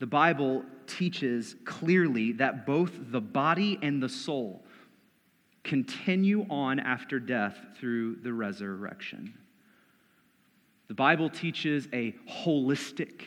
The 0.00 0.06
Bible 0.06 0.66
teaches 0.86 1.56
clearly 1.64 2.32
that 2.32 2.66
both 2.66 2.92
the 3.10 3.22
body 3.22 3.78
and 3.80 4.02
the 4.02 4.10
soul 4.10 4.66
continue 5.64 6.44
on 6.50 6.78
after 6.78 7.18
death 7.18 7.56
through 7.78 8.16
the 8.16 8.34
resurrection. 8.34 9.32
The 10.88 10.94
Bible 10.94 11.28
teaches 11.28 11.86
a 11.92 12.14
holistic 12.44 13.22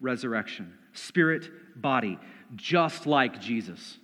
resurrection, 0.00 0.72
spirit, 0.92 1.50
body, 1.74 2.18
just 2.54 3.06
like 3.06 3.40
Jesus. 3.40 3.98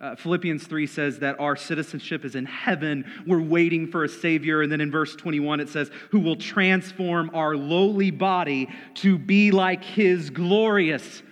Uh, 0.00 0.16
Philippians 0.16 0.66
3 0.66 0.88
says 0.88 1.20
that 1.20 1.38
our 1.38 1.54
citizenship 1.54 2.24
is 2.24 2.34
in 2.34 2.44
heaven. 2.44 3.04
We're 3.24 3.40
waiting 3.40 3.86
for 3.86 4.02
a 4.02 4.08
Savior. 4.08 4.60
And 4.60 4.72
then 4.72 4.80
in 4.80 4.90
verse 4.90 5.14
21, 5.14 5.60
it 5.60 5.68
says, 5.68 5.92
who 6.10 6.18
will 6.18 6.34
transform 6.34 7.30
our 7.34 7.56
lowly 7.56 8.10
body 8.10 8.68
to 8.94 9.16
be 9.16 9.52
like 9.52 9.84
His 9.84 10.30
glorious 10.30 11.22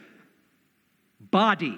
body. 1.19 1.77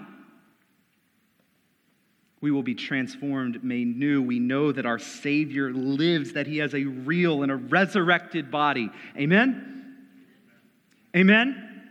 We 2.43 2.51
will 2.51 2.65
be 2.65 2.75
transformed, 2.75 3.63
made 3.63 3.97
new. 3.97 4.21
We 4.21 4.41
know 4.41 4.73
that 4.73 4.85
our 4.85 4.99
Savior 4.99 5.73
lives, 5.73 6.33
that 6.33 6.49
He 6.49 6.59
has 6.59 6.75
a 6.75 6.85
real 6.85 7.45
and 7.45 7.53
a 7.53 7.57
resurrected 7.57 8.51
body. 8.51 8.91
Amen? 9.17 9.95
Amen? 11.17 11.49
amen? 11.49 11.83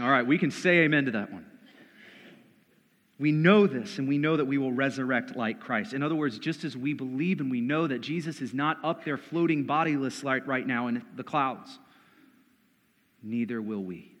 All 0.00 0.10
right, 0.10 0.26
we 0.26 0.38
can 0.38 0.50
say 0.50 0.78
amen 0.78 1.04
to 1.04 1.10
that 1.12 1.30
one. 1.30 1.44
We 3.18 3.32
know 3.32 3.66
this, 3.66 3.98
and 3.98 4.08
we 4.08 4.16
know 4.16 4.38
that 4.38 4.46
we 4.46 4.56
will 4.56 4.72
resurrect 4.72 5.36
like 5.36 5.60
Christ. 5.60 5.92
In 5.92 6.02
other 6.02 6.14
words, 6.14 6.38
just 6.38 6.64
as 6.64 6.74
we 6.74 6.94
believe 6.94 7.40
and 7.40 7.50
we 7.50 7.60
know 7.60 7.86
that 7.86 8.00
Jesus 8.00 8.40
is 8.40 8.54
not 8.54 8.78
up 8.82 9.04
there 9.04 9.18
floating 9.18 9.64
bodiless 9.64 10.24
like 10.24 10.46
right 10.46 10.66
now 10.66 10.86
in 10.86 11.04
the 11.14 11.22
clouds, 11.22 11.78
neither 13.22 13.60
will 13.60 13.84
we. 13.84 14.16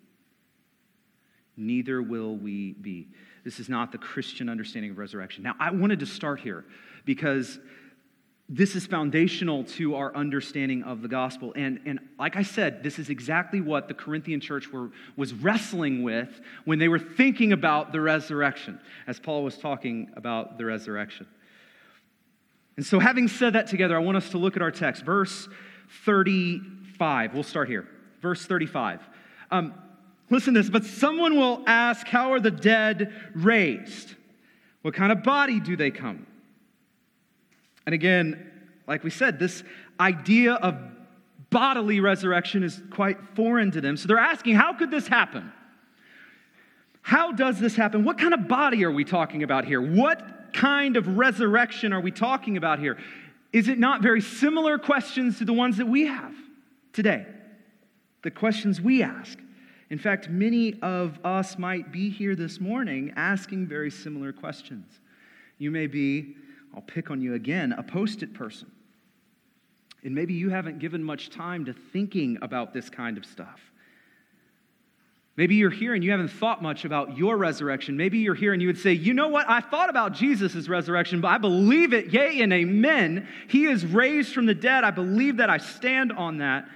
Neither 1.56 2.02
will 2.02 2.36
we 2.36 2.74
be. 2.74 3.08
This 3.44 3.58
is 3.58 3.68
not 3.68 3.92
the 3.92 3.98
Christian 3.98 4.48
understanding 4.48 4.90
of 4.90 4.98
resurrection. 4.98 5.42
Now, 5.42 5.54
I 5.58 5.70
wanted 5.70 6.00
to 6.00 6.06
start 6.06 6.40
here 6.40 6.64
because 7.04 7.58
this 8.52 8.74
is 8.74 8.84
foundational 8.84 9.62
to 9.62 9.94
our 9.94 10.14
understanding 10.16 10.82
of 10.82 11.02
the 11.02 11.08
gospel. 11.08 11.52
And, 11.54 11.78
and 11.86 12.00
like 12.18 12.34
I 12.34 12.42
said, 12.42 12.82
this 12.82 12.98
is 12.98 13.08
exactly 13.08 13.60
what 13.60 13.86
the 13.86 13.94
Corinthian 13.94 14.40
church 14.40 14.72
were, 14.72 14.90
was 15.16 15.32
wrestling 15.32 16.02
with 16.02 16.40
when 16.64 16.80
they 16.80 16.88
were 16.88 16.98
thinking 16.98 17.52
about 17.52 17.92
the 17.92 18.00
resurrection, 18.00 18.80
as 19.06 19.20
Paul 19.20 19.44
was 19.44 19.56
talking 19.56 20.10
about 20.16 20.58
the 20.58 20.64
resurrection. 20.64 21.28
And 22.76 22.84
so, 22.84 22.98
having 22.98 23.28
said 23.28 23.52
that 23.52 23.68
together, 23.68 23.94
I 23.94 24.00
want 24.00 24.16
us 24.16 24.30
to 24.30 24.38
look 24.38 24.56
at 24.56 24.62
our 24.62 24.70
text, 24.72 25.04
verse 25.04 25.48
35. 26.04 27.34
We'll 27.34 27.42
start 27.44 27.68
here. 27.68 27.86
Verse 28.20 28.44
35. 28.46 29.00
Um, 29.52 29.74
listen 30.30 30.54
to 30.54 30.60
this. 30.62 30.70
But 30.70 30.84
someone 30.84 31.36
will 31.36 31.62
ask, 31.66 32.06
How 32.06 32.32
are 32.32 32.40
the 32.40 32.50
dead 32.50 33.12
raised? 33.34 34.14
What 34.82 34.94
kind 34.94 35.12
of 35.12 35.22
body 35.22 35.60
do 35.60 35.76
they 35.76 35.90
come? 35.90 36.26
And 37.86 37.94
again, 37.94 38.50
like 38.86 39.04
we 39.04 39.10
said, 39.10 39.38
this 39.38 39.62
idea 39.98 40.54
of 40.54 40.76
bodily 41.50 42.00
resurrection 42.00 42.62
is 42.62 42.80
quite 42.90 43.18
foreign 43.34 43.70
to 43.72 43.80
them. 43.80 43.96
So 43.96 44.08
they're 44.08 44.18
asking, 44.18 44.54
how 44.54 44.72
could 44.72 44.90
this 44.90 45.06
happen? 45.06 45.52
How 47.02 47.32
does 47.32 47.58
this 47.58 47.74
happen? 47.74 48.04
What 48.04 48.18
kind 48.18 48.34
of 48.34 48.46
body 48.46 48.84
are 48.84 48.90
we 48.90 49.04
talking 49.04 49.42
about 49.42 49.64
here? 49.64 49.80
What 49.80 50.52
kind 50.52 50.96
of 50.96 51.18
resurrection 51.18 51.92
are 51.92 52.00
we 52.00 52.10
talking 52.10 52.56
about 52.56 52.78
here? 52.78 52.98
Is 53.52 53.68
it 53.68 53.78
not 53.78 54.02
very 54.02 54.20
similar 54.20 54.78
questions 54.78 55.38
to 55.38 55.44
the 55.44 55.52
ones 55.52 55.78
that 55.78 55.86
we 55.86 56.06
have 56.06 56.34
today? 56.92 57.26
The 58.22 58.30
questions 58.30 58.80
we 58.80 59.02
ask. 59.02 59.38
In 59.90 59.98
fact, 59.98 60.30
many 60.30 60.80
of 60.82 61.18
us 61.24 61.58
might 61.58 61.92
be 61.92 62.08
here 62.08 62.36
this 62.36 62.60
morning 62.60 63.12
asking 63.16 63.66
very 63.66 63.90
similar 63.90 64.32
questions. 64.32 65.00
You 65.58 65.70
may 65.70 65.88
be 65.88 66.36
I'll 66.74 66.82
pick 66.82 67.10
on 67.10 67.20
you 67.20 67.34
again, 67.34 67.72
a 67.72 67.82
post 67.82 68.22
it 68.22 68.32
person. 68.32 68.70
And 70.02 70.14
maybe 70.14 70.34
you 70.34 70.50
haven't 70.50 70.78
given 70.78 71.02
much 71.02 71.30
time 71.30 71.64
to 71.66 71.72
thinking 71.72 72.38
about 72.42 72.72
this 72.72 72.88
kind 72.88 73.18
of 73.18 73.26
stuff. 73.26 73.60
Maybe 75.36 75.54
you're 75.54 75.70
here 75.70 75.94
and 75.94 76.04
you 76.04 76.10
haven't 76.10 76.28
thought 76.28 76.62
much 76.62 76.84
about 76.84 77.16
your 77.16 77.36
resurrection. 77.36 77.96
Maybe 77.96 78.18
you're 78.18 78.34
here 78.34 78.52
and 78.52 78.60
you 78.60 78.68
would 78.68 78.78
say, 78.78 78.92
you 78.92 79.14
know 79.14 79.28
what? 79.28 79.48
I 79.48 79.60
thought 79.60 79.88
about 79.88 80.12
Jesus' 80.12 80.68
resurrection, 80.68 81.20
but 81.20 81.28
I 81.28 81.38
believe 81.38 81.92
it, 81.92 82.12
yea 82.12 82.40
and 82.42 82.52
amen. 82.52 83.26
He 83.48 83.66
is 83.66 83.84
raised 83.84 84.34
from 84.34 84.46
the 84.46 84.54
dead. 84.54 84.84
I 84.84 84.90
believe 84.90 85.38
that. 85.38 85.48
I 85.48 85.58
stand 85.58 86.12
on 86.12 86.38
that. 86.38 86.68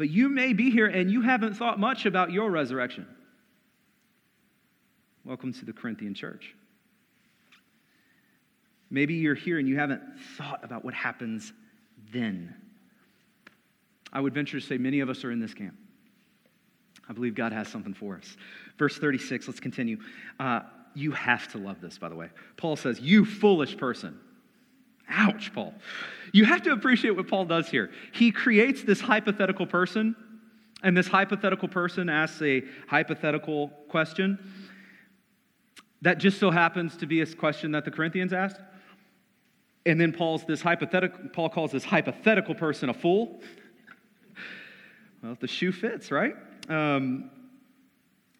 But 0.00 0.08
you 0.08 0.30
may 0.30 0.54
be 0.54 0.70
here 0.70 0.86
and 0.86 1.10
you 1.10 1.20
haven't 1.20 1.58
thought 1.58 1.78
much 1.78 2.06
about 2.06 2.32
your 2.32 2.50
resurrection. 2.50 3.06
Welcome 5.26 5.52
to 5.52 5.66
the 5.66 5.74
Corinthian 5.74 6.14
church. 6.14 6.54
Maybe 8.88 9.16
you're 9.16 9.34
here 9.34 9.58
and 9.58 9.68
you 9.68 9.76
haven't 9.76 10.00
thought 10.38 10.64
about 10.64 10.86
what 10.86 10.94
happens 10.94 11.52
then. 12.14 12.54
I 14.10 14.22
would 14.22 14.32
venture 14.32 14.58
to 14.58 14.66
say 14.66 14.78
many 14.78 15.00
of 15.00 15.10
us 15.10 15.22
are 15.22 15.30
in 15.30 15.38
this 15.38 15.52
camp. 15.52 15.76
I 17.06 17.12
believe 17.12 17.34
God 17.34 17.52
has 17.52 17.68
something 17.68 17.92
for 17.92 18.16
us. 18.16 18.38
Verse 18.78 18.96
36, 18.96 19.48
let's 19.48 19.60
continue. 19.60 19.98
Uh, 20.38 20.60
you 20.94 21.10
have 21.10 21.52
to 21.52 21.58
love 21.58 21.82
this, 21.82 21.98
by 21.98 22.08
the 22.08 22.16
way. 22.16 22.30
Paul 22.56 22.76
says, 22.76 23.00
You 23.00 23.26
foolish 23.26 23.76
person. 23.76 24.18
Ouch, 25.10 25.52
Paul. 25.52 25.74
You 26.32 26.44
have 26.44 26.62
to 26.62 26.72
appreciate 26.72 27.10
what 27.10 27.28
Paul 27.28 27.44
does 27.44 27.68
here. 27.68 27.90
He 28.12 28.30
creates 28.30 28.82
this 28.82 29.00
hypothetical 29.00 29.66
person, 29.66 30.14
and 30.82 30.96
this 30.96 31.08
hypothetical 31.08 31.68
person 31.68 32.08
asks 32.08 32.40
a 32.40 32.62
hypothetical 32.86 33.68
question 33.88 34.38
that 36.02 36.18
just 36.18 36.38
so 36.38 36.50
happens 36.50 36.96
to 36.96 37.06
be 37.06 37.20
a 37.20 37.26
question 37.26 37.72
that 37.72 37.84
the 37.84 37.90
Corinthians 37.90 38.32
asked. 38.32 38.60
And 39.84 40.00
then 40.00 40.12
Paul's 40.12 40.44
this 40.44 40.62
hypothetical, 40.62 41.28
Paul 41.32 41.48
calls 41.50 41.72
this 41.72 41.84
hypothetical 41.84 42.54
person 42.54 42.88
a 42.88 42.94
fool. 42.94 43.40
well, 45.22 45.32
if 45.32 45.40
the 45.40 45.48
shoe 45.48 45.72
fits, 45.72 46.10
right? 46.10 46.34
Um, 46.68 47.30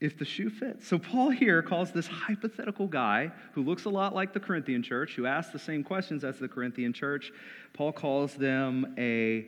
if 0.01 0.19
the 0.19 0.25
shoe 0.25 0.49
fits. 0.49 0.87
So 0.87 0.99
Paul 0.99 1.31
here 1.31 1.63
calls 1.63 1.93
this 1.93 2.07
hypothetical 2.07 2.87
guy 2.87 3.31
who 3.53 3.63
looks 3.63 3.85
a 3.85 3.91
lot 3.91 4.15
like 4.15 4.33
the 4.33 4.41
Corinthian 4.41 4.83
church, 4.83 5.15
who 5.15 5.27
asks 5.27 5.53
the 5.53 5.59
same 5.59 5.85
questions 5.85 6.25
as 6.25 6.39
the 6.39 6.49
Corinthian 6.49 6.93
church. 6.93 7.33
Paul 7.75 7.93
calls 7.93 8.35
them 8.35 8.95
a 8.99 9.47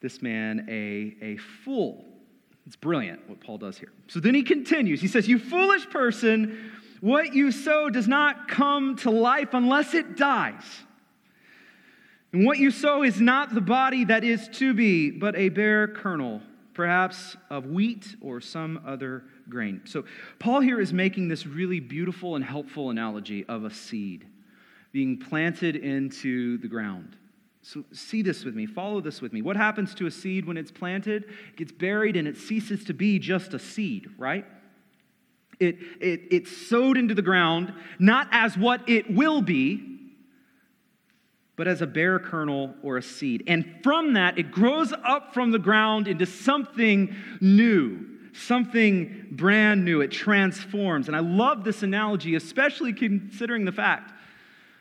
this 0.00 0.20
man 0.20 0.66
a, 0.68 1.16
a 1.24 1.36
fool. 1.36 2.04
It's 2.66 2.76
brilliant 2.76 3.28
what 3.28 3.40
Paul 3.40 3.58
does 3.58 3.78
here. 3.78 3.92
So 4.08 4.20
then 4.20 4.34
he 4.34 4.42
continues. 4.42 5.00
He 5.00 5.08
says, 5.08 5.28
You 5.28 5.38
foolish 5.38 5.88
person, 5.88 6.72
what 7.00 7.34
you 7.34 7.52
sow 7.52 7.88
does 7.88 8.08
not 8.08 8.48
come 8.48 8.96
to 8.96 9.10
life 9.10 9.50
unless 9.52 9.94
it 9.94 10.16
dies. 10.16 10.64
And 12.32 12.44
what 12.44 12.58
you 12.58 12.70
sow 12.70 13.02
is 13.02 13.20
not 13.20 13.54
the 13.54 13.60
body 13.60 14.04
that 14.04 14.24
is 14.24 14.48
to 14.54 14.74
be, 14.74 15.10
but 15.10 15.36
a 15.36 15.48
bare 15.48 15.88
kernel, 15.88 16.42
perhaps 16.74 17.36
of 17.48 17.66
wheat 17.66 18.16
or 18.20 18.40
some 18.40 18.82
other 18.84 19.24
grain. 19.48 19.82
So, 19.84 20.04
Paul 20.38 20.60
here 20.60 20.80
is 20.80 20.92
making 20.92 21.28
this 21.28 21.46
really 21.46 21.80
beautiful 21.80 22.36
and 22.36 22.44
helpful 22.44 22.90
analogy 22.90 23.44
of 23.46 23.64
a 23.64 23.70
seed 23.70 24.26
being 24.92 25.18
planted 25.18 25.76
into 25.76 26.58
the 26.58 26.68
ground. 26.68 27.16
So, 27.62 27.84
see 27.92 28.22
this 28.22 28.44
with 28.44 28.54
me, 28.54 28.66
follow 28.66 29.00
this 29.00 29.20
with 29.20 29.32
me. 29.32 29.42
What 29.42 29.56
happens 29.56 29.94
to 29.96 30.06
a 30.06 30.10
seed 30.10 30.46
when 30.46 30.56
it's 30.56 30.70
planted? 30.70 31.24
It 31.24 31.56
gets 31.56 31.72
buried 31.72 32.16
and 32.16 32.26
it 32.28 32.36
ceases 32.36 32.84
to 32.84 32.94
be 32.94 33.18
just 33.18 33.54
a 33.54 33.58
seed, 33.58 34.08
right? 34.18 34.44
It, 35.58 35.78
it, 36.00 36.20
it's 36.30 36.54
sowed 36.68 36.98
into 36.98 37.14
the 37.14 37.22
ground, 37.22 37.72
not 37.98 38.28
as 38.30 38.58
what 38.58 38.88
it 38.88 39.10
will 39.10 39.40
be, 39.40 39.96
but 41.56 41.66
as 41.66 41.80
a 41.80 41.86
bare 41.86 42.18
kernel 42.18 42.74
or 42.82 42.98
a 42.98 43.02
seed. 43.02 43.44
And 43.46 43.80
from 43.82 44.12
that, 44.12 44.38
it 44.38 44.50
grows 44.50 44.92
up 44.92 45.32
from 45.32 45.50
the 45.50 45.58
ground 45.58 46.06
into 46.06 46.26
something 46.26 47.14
new, 47.40 48.15
something 48.36 49.26
brand 49.30 49.84
new. 49.84 50.00
It 50.00 50.10
transforms. 50.10 51.08
And 51.08 51.16
I 51.16 51.20
love 51.20 51.64
this 51.64 51.82
analogy, 51.82 52.34
especially 52.34 52.92
considering 52.92 53.64
the 53.64 53.72
fact 53.72 54.12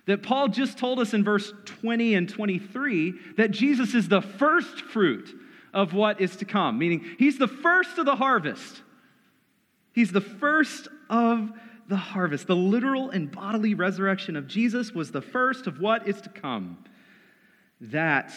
that 0.05 0.21
Paul 0.21 0.49
just 0.49 0.77
told 0.77 0.99
us 0.99 1.13
in 1.13 1.23
verse 1.23 1.51
20 1.65 2.13
and 2.15 2.29
23 2.29 3.13
that 3.37 3.51
Jesus 3.51 3.93
is 3.93 4.07
the 4.07 4.21
first 4.21 4.81
fruit 4.81 5.33
of 5.73 5.93
what 5.93 6.21
is 6.21 6.37
to 6.37 6.45
come, 6.45 6.77
meaning 6.77 7.05
he's 7.17 7.37
the 7.37 7.47
first 7.47 7.97
of 7.97 8.05
the 8.05 8.15
harvest. 8.15 8.81
He's 9.93 10.11
the 10.11 10.21
first 10.21 10.87
of 11.09 11.51
the 11.87 11.95
harvest. 11.95 12.47
The 12.47 12.55
literal 12.55 13.09
and 13.09 13.31
bodily 13.31 13.73
resurrection 13.73 14.35
of 14.35 14.47
Jesus 14.47 14.91
was 14.91 15.11
the 15.11 15.21
first 15.21 15.67
of 15.67 15.79
what 15.79 16.07
is 16.07 16.19
to 16.21 16.29
come. 16.29 16.83
That 17.81 18.33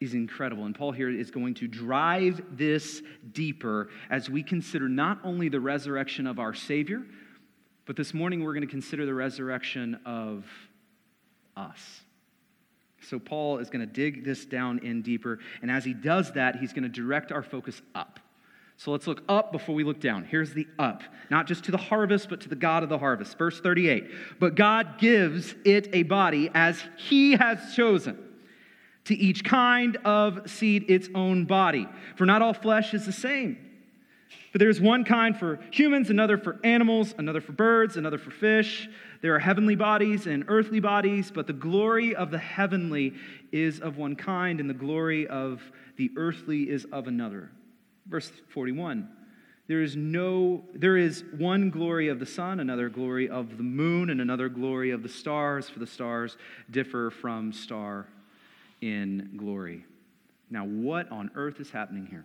is 0.00 0.14
incredible. 0.14 0.64
And 0.64 0.74
Paul 0.74 0.92
here 0.92 1.08
is 1.08 1.30
going 1.30 1.54
to 1.54 1.68
drive 1.68 2.42
this 2.52 3.02
deeper 3.32 3.88
as 4.10 4.28
we 4.28 4.42
consider 4.42 4.88
not 4.88 5.18
only 5.24 5.48
the 5.48 5.60
resurrection 5.60 6.26
of 6.26 6.38
our 6.38 6.54
Savior, 6.54 7.02
but 7.86 7.96
this 7.96 8.12
morning 8.12 8.42
we're 8.42 8.52
going 8.52 8.66
to 8.66 8.70
consider 8.70 9.06
the 9.06 9.14
resurrection 9.14 9.98
of 10.04 10.44
us. 11.56 12.00
So 13.00 13.18
Paul 13.18 13.58
is 13.58 13.70
going 13.70 13.86
to 13.86 13.92
dig 13.92 14.24
this 14.24 14.44
down 14.44 14.80
in 14.80 15.02
deeper. 15.02 15.38
And 15.62 15.70
as 15.70 15.84
he 15.84 15.94
does 15.94 16.32
that, 16.32 16.56
he's 16.56 16.72
going 16.72 16.82
to 16.82 16.88
direct 16.88 17.30
our 17.30 17.42
focus 17.42 17.80
up. 17.94 18.20
So 18.78 18.90
let's 18.90 19.06
look 19.06 19.22
up 19.28 19.52
before 19.52 19.74
we 19.74 19.84
look 19.84 20.00
down. 20.00 20.24
Here's 20.24 20.52
the 20.52 20.66
up, 20.78 21.02
not 21.30 21.46
just 21.46 21.64
to 21.64 21.70
the 21.70 21.78
harvest, 21.78 22.28
but 22.28 22.42
to 22.42 22.48
the 22.48 22.56
God 22.56 22.82
of 22.82 22.90
the 22.90 22.98
harvest. 22.98 23.38
Verse 23.38 23.58
38 23.58 24.10
But 24.38 24.54
God 24.54 24.98
gives 24.98 25.54
it 25.64 25.88
a 25.94 26.02
body 26.02 26.50
as 26.52 26.82
he 26.96 27.32
has 27.32 27.74
chosen. 27.74 28.18
To 29.06 29.14
each 29.14 29.44
kind 29.44 29.96
of 30.04 30.50
seed, 30.50 30.86
its 30.88 31.08
own 31.14 31.44
body. 31.44 31.88
For 32.16 32.26
not 32.26 32.42
all 32.42 32.54
flesh 32.54 32.92
is 32.94 33.06
the 33.06 33.12
same. 33.12 33.58
For 34.50 34.58
there 34.58 34.68
is 34.68 34.80
one 34.80 35.04
kind 35.04 35.36
for 35.36 35.60
humans, 35.70 36.10
another 36.10 36.38
for 36.38 36.58
animals, 36.64 37.14
another 37.18 37.40
for 37.40 37.52
birds, 37.52 37.96
another 37.96 38.18
for 38.18 38.30
fish. 38.30 38.88
There 39.20 39.34
are 39.34 39.38
heavenly 39.38 39.76
bodies 39.76 40.26
and 40.26 40.44
earthly 40.48 40.80
bodies, 40.80 41.30
but 41.30 41.46
the 41.46 41.52
glory 41.52 42.16
of 42.16 42.30
the 42.30 42.38
heavenly 42.38 43.14
is 43.52 43.80
of 43.80 43.96
one 43.96 44.16
kind, 44.16 44.60
and 44.60 44.68
the 44.68 44.74
glory 44.74 45.26
of 45.28 45.62
the 45.96 46.10
earthly 46.16 46.68
is 46.68 46.84
of 46.86 47.06
another. 47.06 47.50
Verse 48.06 48.30
41 48.48 49.08
there 49.68 49.82
is 49.82 49.96
no 49.96 50.64
there 50.74 50.96
is 50.96 51.24
one 51.36 51.70
glory 51.70 52.08
of 52.08 52.20
the 52.20 52.26
sun 52.26 52.60
another 52.60 52.88
glory 52.88 53.28
of 53.28 53.56
the 53.56 53.62
moon 53.64 54.10
and 54.10 54.20
another 54.20 54.48
glory 54.48 54.92
of 54.92 55.02
the 55.02 55.08
stars 55.08 55.68
for 55.68 55.80
the 55.80 55.86
stars 55.86 56.36
differ 56.70 57.10
from 57.10 57.52
star 57.52 58.06
in 58.80 59.32
glory. 59.36 59.84
Now 60.50 60.64
what 60.64 61.10
on 61.10 61.30
earth 61.34 61.60
is 61.60 61.70
happening 61.70 62.06
here? 62.06 62.24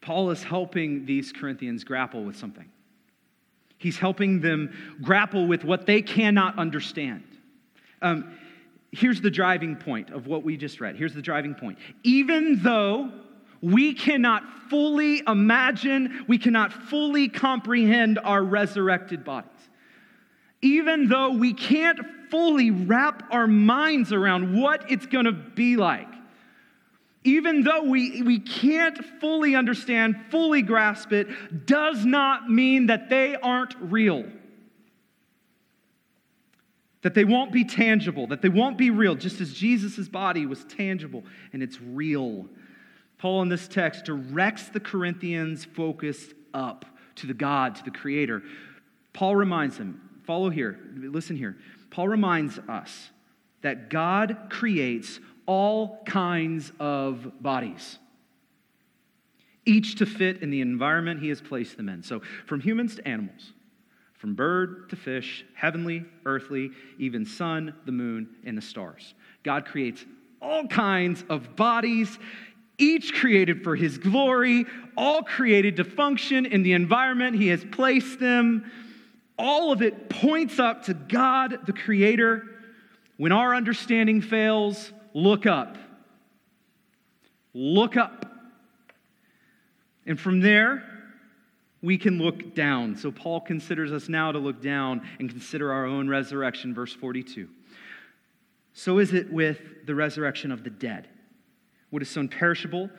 Paul 0.00 0.30
is 0.30 0.42
helping 0.42 1.06
these 1.06 1.32
corinthians 1.32 1.82
grapple 1.82 2.24
with 2.24 2.36
something. 2.36 2.70
He's 3.78 3.98
helping 3.98 4.40
them 4.40 4.98
grapple 5.02 5.46
with 5.46 5.64
what 5.64 5.86
they 5.86 6.02
cannot 6.02 6.58
understand. 6.58 7.24
Um, 8.02 8.36
here's 8.92 9.20
the 9.20 9.30
driving 9.30 9.76
point 9.76 10.10
of 10.10 10.26
what 10.26 10.42
we 10.42 10.56
just 10.56 10.80
read. 10.80 10.96
Here's 10.96 11.14
the 11.14 11.22
driving 11.22 11.54
point. 11.54 11.78
Even 12.02 12.62
though 12.62 13.10
we 13.60 13.94
cannot 13.94 14.42
fully 14.68 15.22
imagine, 15.26 16.24
we 16.28 16.36
cannot 16.36 16.72
fully 16.72 17.28
comprehend 17.28 18.18
our 18.22 18.42
resurrected 18.42 19.24
bodies. 19.24 19.50
Even 20.60 21.08
though 21.08 21.30
we 21.30 21.54
can't 21.54 21.98
fully 22.34 22.72
wrap 22.72 23.22
our 23.30 23.46
minds 23.46 24.12
around 24.12 24.60
what 24.60 24.90
it's 24.90 25.06
going 25.06 25.26
to 25.26 25.32
be 25.32 25.76
like, 25.76 26.08
even 27.22 27.62
though 27.62 27.84
we, 27.84 28.22
we 28.22 28.40
can't 28.40 28.98
fully 29.20 29.54
understand, 29.54 30.16
fully 30.32 30.60
grasp 30.60 31.12
it, 31.12 31.28
does 31.64 32.04
not 32.04 32.50
mean 32.50 32.86
that 32.86 33.08
they 33.08 33.36
aren't 33.36 33.76
real. 33.78 34.24
That 37.02 37.14
they 37.14 37.24
won't 37.24 37.52
be 37.52 37.64
tangible, 37.64 38.26
that 38.26 38.42
they 38.42 38.48
won't 38.48 38.76
be 38.76 38.90
real, 38.90 39.14
just 39.14 39.40
as 39.40 39.52
Jesus' 39.54 40.08
body 40.08 40.44
was 40.44 40.64
tangible 40.64 41.22
and 41.52 41.62
it's 41.62 41.80
real 41.80 42.48
Paul 43.24 43.40
in 43.40 43.48
this 43.48 43.68
text 43.68 44.04
directs 44.04 44.68
the 44.68 44.80
Corinthians' 44.80 45.64
focus 45.64 46.34
up 46.52 46.84
to 47.14 47.26
the 47.26 47.32
God, 47.32 47.74
to 47.76 47.82
the 47.82 47.90
Creator. 47.90 48.42
Paul 49.14 49.34
reminds 49.34 49.78
them, 49.78 49.98
follow 50.24 50.50
here, 50.50 50.78
listen 50.94 51.34
here. 51.34 51.56
Paul 51.94 52.08
reminds 52.08 52.58
us 52.68 53.10
that 53.62 53.88
God 53.88 54.48
creates 54.50 55.20
all 55.46 56.02
kinds 56.04 56.72
of 56.80 57.40
bodies, 57.40 58.00
each 59.64 59.94
to 59.96 60.06
fit 60.06 60.42
in 60.42 60.50
the 60.50 60.60
environment 60.60 61.20
he 61.20 61.28
has 61.28 61.40
placed 61.40 61.76
them 61.76 61.88
in. 61.88 62.02
So, 62.02 62.20
from 62.46 62.60
humans 62.60 62.96
to 62.96 63.06
animals, 63.06 63.52
from 64.14 64.34
bird 64.34 64.90
to 64.90 64.96
fish, 64.96 65.44
heavenly, 65.54 66.04
earthly, 66.26 66.72
even 66.98 67.24
sun, 67.24 67.74
the 67.86 67.92
moon, 67.92 68.28
and 68.44 68.58
the 68.58 68.62
stars. 68.62 69.14
God 69.44 69.64
creates 69.64 70.04
all 70.42 70.66
kinds 70.66 71.22
of 71.28 71.54
bodies 71.54 72.18
each 72.76 73.14
created 73.14 73.62
for 73.62 73.76
his 73.76 73.98
glory, 73.98 74.66
all 74.96 75.22
created 75.22 75.76
to 75.76 75.84
function 75.84 76.44
in 76.44 76.64
the 76.64 76.72
environment 76.72 77.36
he 77.36 77.46
has 77.48 77.64
placed 77.64 78.18
them. 78.18 78.68
All 79.38 79.72
of 79.72 79.82
it 79.82 80.08
points 80.08 80.58
up 80.58 80.84
to 80.84 80.94
God, 80.94 81.66
the 81.66 81.72
Creator. 81.72 82.44
When 83.16 83.32
our 83.32 83.54
understanding 83.54 84.20
fails, 84.20 84.92
look 85.12 85.46
up. 85.46 85.76
Look 87.52 87.96
up. 87.96 88.26
And 90.06 90.18
from 90.18 90.40
there, 90.40 90.84
we 91.82 91.98
can 91.98 92.18
look 92.18 92.54
down. 92.54 92.96
So 92.96 93.10
Paul 93.10 93.40
considers 93.40 93.92
us 93.92 94.08
now 94.08 94.32
to 94.32 94.38
look 94.38 94.62
down 94.62 95.06
and 95.18 95.28
consider 95.28 95.72
our 95.72 95.84
own 95.84 96.08
resurrection, 96.08 96.74
verse 96.74 96.92
42. 96.94 97.48
So 98.72 98.98
is 98.98 99.12
it 99.12 99.32
with 99.32 99.60
the 99.86 99.94
resurrection 99.94 100.50
of 100.50 100.64
the 100.64 100.70
dead. 100.70 101.08
What 101.90 102.02
is 102.02 102.08
sown 102.08 102.28
perishable, 102.28 102.90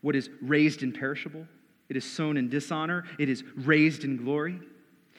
what 0.00 0.16
is 0.16 0.30
raised 0.40 0.82
imperishable, 0.82 1.46
it 1.90 1.96
is 1.96 2.04
sown 2.04 2.36
in 2.36 2.48
dishonor, 2.48 3.04
it 3.18 3.28
is 3.28 3.42
raised 3.56 4.04
in 4.04 4.16
glory. 4.16 4.58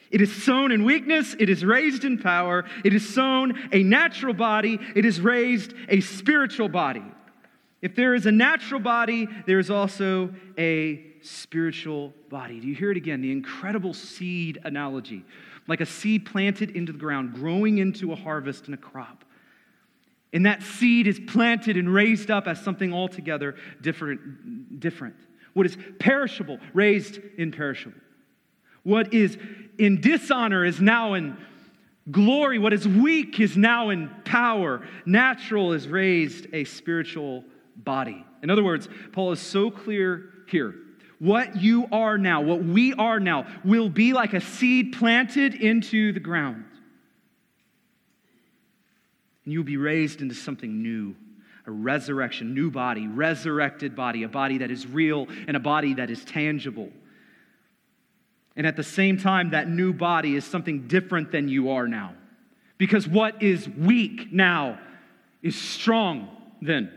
It 0.10 0.22
is 0.22 0.44
sown 0.44 0.72
in 0.72 0.84
weakness, 0.84 1.36
it 1.40 1.50
is 1.50 1.64
raised 1.64 2.04
in 2.04 2.18
power. 2.18 2.66
It 2.84 2.94
is 2.94 3.14
sown 3.14 3.70
a 3.72 3.84
natural 3.84 4.34
body, 4.34 4.80
it 4.96 5.06
is 5.06 5.22
raised 5.22 5.74
a 5.88 6.02
spiritual 6.02 6.70
body. 6.70 7.04
If 7.82 7.96
there 7.96 8.14
is 8.14 8.26
a 8.26 8.32
natural 8.32 8.80
body, 8.80 9.28
there 9.46 9.60
is 9.60 9.70
also 9.70 10.34
a 10.58 11.04
spiritual 11.22 12.14
body. 12.30 12.60
Do 12.60 12.68
you 12.68 12.76
hear 12.76 12.92
it 12.92 12.98
again? 12.98 13.22
The 13.22 13.32
incredible 13.32 13.94
seed 13.94 14.60
analogy. 14.64 15.26
Like 15.68 15.82
a 15.82 15.86
seed 15.86 16.26
planted 16.26 16.72
into 16.72 16.92
the 16.92 17.00
ground, 17.00 17.34
growing 17.34 17.78
into 17.78 18.12
a 18.12 18.16
harvest 18.16 18.66
and 18.66 18.74
a 18.74 18.78
crop. 18.78 19.24
And 20.34 20.46
that 20.46 20.64
seed 20.64 21.08
is 21.08 21.20
planted 21.20 21.76
and 21.76 21.92
raised 21.94 22.32
up 22.32 22.48
as 22.48 22.62
something 22.62 22.94
altogether 22.94 23.56
different. 23.82 24.80
different. 24.80 25.16
What 25.54 25.66
is 25.66 25.78
perishable, 26.00 26.60
raised 26.74 27.20
imperishable. 27.38 28.00
What 28.84 29.14
is 29.14 29.38
in 29.78 30.02
dishonor 30.02 30.66
is 30.66 30.82
now 30.82 31.14
in 31.14 31.38
glory. 32.10 32.58
What 32.58 32.74
is 32.74 32.88
weak 32.88 33.40
is 33.40 33.56
now 33.56 33.90
in 33.90 34.10
power. 34.26 34.88
Natural 35.06 35.74
is 35.74 35.88
raised 35.88 36.48
a 36.54 36.64
spiritual 36.64 37.44
body. 37.76 38.26
In 38.42 38.50
other 38.50 38.64
words, 38.64 38.90
Paul 39.12 39.32
is 39.32 39.40
so 39.40 39.70
clear 39.70 40.30
here. 40.48 40.76
What 41.20 41.62
you 41.62 41.88
are 41.92 42.18
now, 42.18 42.42
what 42.42 42.64
we 42.64 42.94
are 42.94 43.20
now, 43.20 43.46
will 43.64 43.90
be 43.90 44.14
like 44.14 44.34
a 44.34 44.42
seed 44.42 44.94
planted 44.94 45.54
into 45.54 46.12
the 46.14 46.20
ground 46.20 46.66
and 49.44 49.54
you'll 49.54 49.64
be 49.64 49.78
raised 49.78 50.22
into 50.22 50.36
something 50.36 50.82
new 50.82 51.16
a 51.66 51.72
resurrection, 51.72 52.54
new 52.54 52.72
body, 52.72 53.08
resurrected 53.08 53.96
body, 53.96 54.24
a 54.24 54.30
body 54.30 54.60
that 54.60 54.72
is 54.72 54.88
real 54.88 55.28
and 55.48 55.56
a 55.56 55.60
body 55.60 55.94
that 55.96 56.10
is 56.10 56.26
tangible. 56.26 56.90
And 58.56 58.68
at 58.68 58.76
the 58.76 58.84
same 58.84 59.18
time, 59.18 59.52
that 59.52 59.70
new 59.70 59.94
body 59.94 60.36
is 60.36 60.46
something 60.46 60.88
different 60.88 61.32
than 61.32 61.48
you 61.48 61.72
are 61.72 61.88
now 61.88 62.16
Because 62.78 63.08
what 63.08 63.42
is 63.42 63.70
weak 63.70 64.32
now 64.32 64.80
is 65.42 65.60
strong 65.60 66.28
then. 66.62 66.92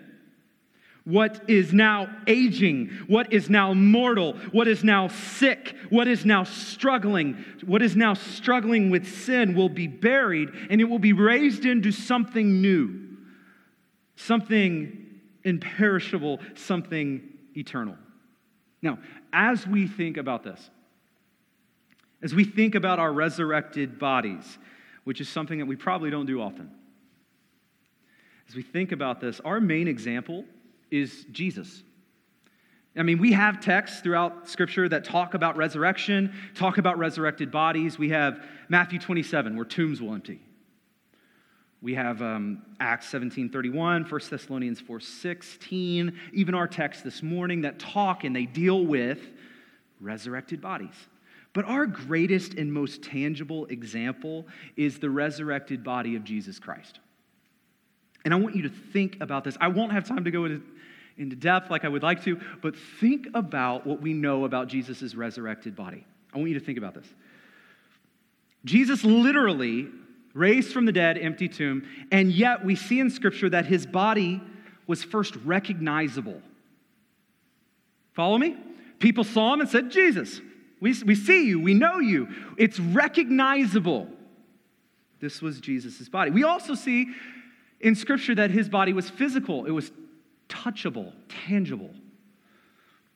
What 1.04 1.50
is 1.50 1.74
now 1.74 2.08
aging, 2.26 2.88
what 3.08 3.30
is 3.30 3.50
now 3.50 3.74
mortal, 3.74 4.38
what 4.52 4.66
is 4.66 4.82
now 4.82 5.08
sick, 5.08 5.76
what 5.90 6.08
is 6.08 6.24
now 6.24 6.44
struggling, 6.44 7.44
what 7.66 7.82
is 7.82 7.94
now 7.94 8.14
struggling 8.14 8.88
with 8.88 9.06
sin 9.06 9.54
will 9.54 9.68
be 9.68 9.86
buried 9.86 10.48
and 10.70 10.80
it 10.80 10.84
will 10.84 10.98
be 10.98 11.12
raised 11.12 11.66
into 11.66 11.92
something 11.92 12.62
new, 12.62 13.13
something 14.16 15.20
imperishable, 15.44 16.40
something 16.54 17.22
eternal. 17.56 17.96
Now, 18.82 18.98
as 19.32 19.66
we 19.66 19.86
think 19.86 20.16
about 20.16 20.42
this, 20.42 20.70
as 22.22 22.34
we 22.34 22.44
think 22.44 22.74
about 22.74 22.98
our 22.98 23.12
resurrected 23.12 23.98
bodies, 23.98 24.58
which 25.04 25.20
is 25.20 25.28
something 25.28 25.58
that 25.58 25.66
we 25.66 25.76
probably 25.76 26.10
don't 26.10 26.26
do 26.26 26.40
often, 26.40 26.70
as 28.48 28.54
we 28.54 28.62
think 28.62 28.92
about 28.92 29.20
this, 29.20 29.40
our 29.40 29.60
main 29.60 29.88
example 29.88 30.44
is 30.90 31.26
Jesus. 31.32 31.82
I 32.96 33.02
mean, 33.02 33.18
we 33.18 33.32
have 33.32 33.60
texts 33.60 34.00
throughout 34.00 34.48
Scripture 34.48 34.88
that 34.88 35.04
talk 35.04 35.34
about 35.34 35.56
resurrection, 35.56 36.32
talk 36.54 36.78
about 36.78 36.96
resurrected 36.96 37.50
bodies. 37.50 37.98
We 37.98 38.10
have 38.10 38.44
Matthew 38.68 39.00
27, 39.00 39.56
where 39.56 39.64
tombs 39.64 40.00
will 40.00 40.14
empty. 40.14 40.40
We 41.84 41.96
have 41.96 42.22
um, 42.22 42.62
Acts 42.80 43.10
17 43.10 43.50
31, 43.50 44.04
1 44.04 44.20
Thessalonians 44.30 44.80
4.16, 44.80 46.14
even 46.32 46.54
our 46.54 46.66
text 46.66 47.04
this 47.04 47.22
morning 47.22 47.60
that 47.60 47.78
talk 47.78 48.24
and 48.24 48.34
they 48.34 48.46
deal 48.46 48.86
with 48.86 49.18
resurrected 50.00 50.62
bodies. 50.62 50.94
But 51.52 51.66
our 51.66 51.84
greatest 51.84 52.54
and 52.54 52.72
most 52.72 53.02
tangible 53.02 53.66
example 53.66 54.46
is 54.78 54.98
the 54.98 55.10
resurrected 55.10 55.84
body 55.84 56.16
of 56.16 56.24
Jesus 56.24 56.58
Christ. 56.58 57.00
And 58.24 58.32
I 58.32 58.38
want 58.38 58.56
you 58.56 58.62
to 58.62 58.70
think 58.70 59.18
about 59.20 59.44
this. 59.44 59.58
I 59.60 59.68
won't 59.68 59.92
have 59.92 60.08
time 60.08 60.24
to 60.24 60.30
go 60.30 60.46
into, 60.46 60.62
into 61.18 61.36
depth 61.36 61.70
like 61.70 61.84
I 61.84 61.88
would 61.88 62.02
like 62.02 62.24
to, 62.24 62.40
but 62.62 62.76
think 62.98 63.26
about 63.34 63.86
what 63.86 64.00
we 64.00 64.14
know 64.14 64.46
about 64.46 64.68
Jesus' 64.68 65.14
resurrected 65.14 65.76
body. 65.76 66.06
I 66.32 66.38
want 66.38 66.48
you 66.48 66.58
to 66.58 66.64
think 66.64 66.78
about 66.78 66.94
this. 66.94 67.06
Jesus 68.64 69.04
literally 69.04 69.90
raised 70.34 70.72
from 70.72 70.84
the 70.84 70.92
dead, 70.92 71.16
empty 71.16 71.48
tomb, 71.48 71.88
and 72.10 72.30
yet 72.30 72.64
we 72.64 72.76
see 72.76 73.00
in 73.00 73.08
Scripture 73.08 73.48
that 73.48 73.66
his 73.66 73.86
body 73.86 74.42
was 74.86 75.02
first 75.02 75.36
recognizable. 75.44 76.42
Follow 78.12 78.36
me? 78.36 78.56
People 78.98 79.24
saw 79.24 79.54
him 79.54 79.60
and 79.60 79.68
said, 79.68 79.90
Jesus, 79.90 80.40
we, 80.80 80.94
we 81.04 81.14
see 81.14 81.46
you, 81.46 81.60
we 81.60 81.74
know 81.74 81.98
you. 81.98 82.28
It's 82.58 82.78
recognizable. 82.78 84.08
This 85.20 85.40
was 85.40 85.60
Jesus' 85.60 86.08
body. 86.08 86.30
We 86.30 86.44
also 86.44 86.74
see 86.74 87.08
in 87.80 87.94
Scripture 87.94 88.34
that 88.34 88.50
his 88.50 88.68
body 88.68 88.92
was 88.92 89.08
physical, 89.08 89.64
it 89.66 89.70
was 89.70 89.90
touchable, 90.48 91.12
tangible. 91.46 91.90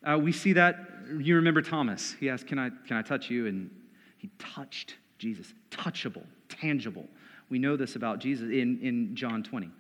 Uh, 0.05 0.19
we 0.19 0.33
see 0.33 0.53
that, 0.55 0.77
you 1.19 1.37
remember 1.37 1.63
Thomas. 1.63 2.15
He 2.21 2.31
asked, 2.31 2.47
can 2.47 2.59
I, 2.59 2.71
can 2.87 2.97
I 2.97 3.03
touch 3.03 3.31
you? 3.31 3.47
And 3.47 3.71
he 4.17 4.31
touched 4.39 4.97
Jesus. 5.19 5.53
Touchable, 5.71 6.25
tangible. 6.61 7.07
We 7.51 7.59
know 7.59 7.77
this 7.77 7.97
about 7.97 8.19
Jesus 8.19 8.51
in, 8.51 8.81
in 8.83 9.17
John 9.17 9.43
20. 9.43 9.71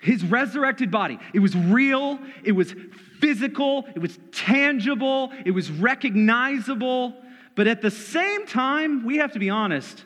His 0.00 0.22
resurrected 0.24 0.90
body, 0.90 1.18
it 1.32 1.38
was 1.38 1.56
real, 1.56 2.18
it 2.42 2.52
was 2.52 2.74
physical, 3.20 3.86
it 3.94 4.00
was 4.00 4.18
tangible, 4.32 5.32
it 5.46 5.52
was 5.52 5.70
recognizable. 5.70 7.14
But 7.54 7.68
at 7.68 7.80
the 7.80 7.90
same 7.90 8.46
time, 8.46 9.06
we 9.06 9.16
have 9.16 9.32
to 9.32 9.38
be 9.38 9.48
honest, 9.48 10.04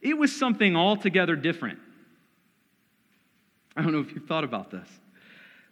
it 0.00 0.16
was 0.16 0.34
something 0.34 0.74
altogether 0.74 1.36
different. 1.36 1.78
I 3.76 3.82
don't 3.82 3.92
know 3.92 4.00
if 4.00 4.12
you've 4.14 4.26
thought 4.26 4.44
about 4.44 4.70
this. 4.70 4.88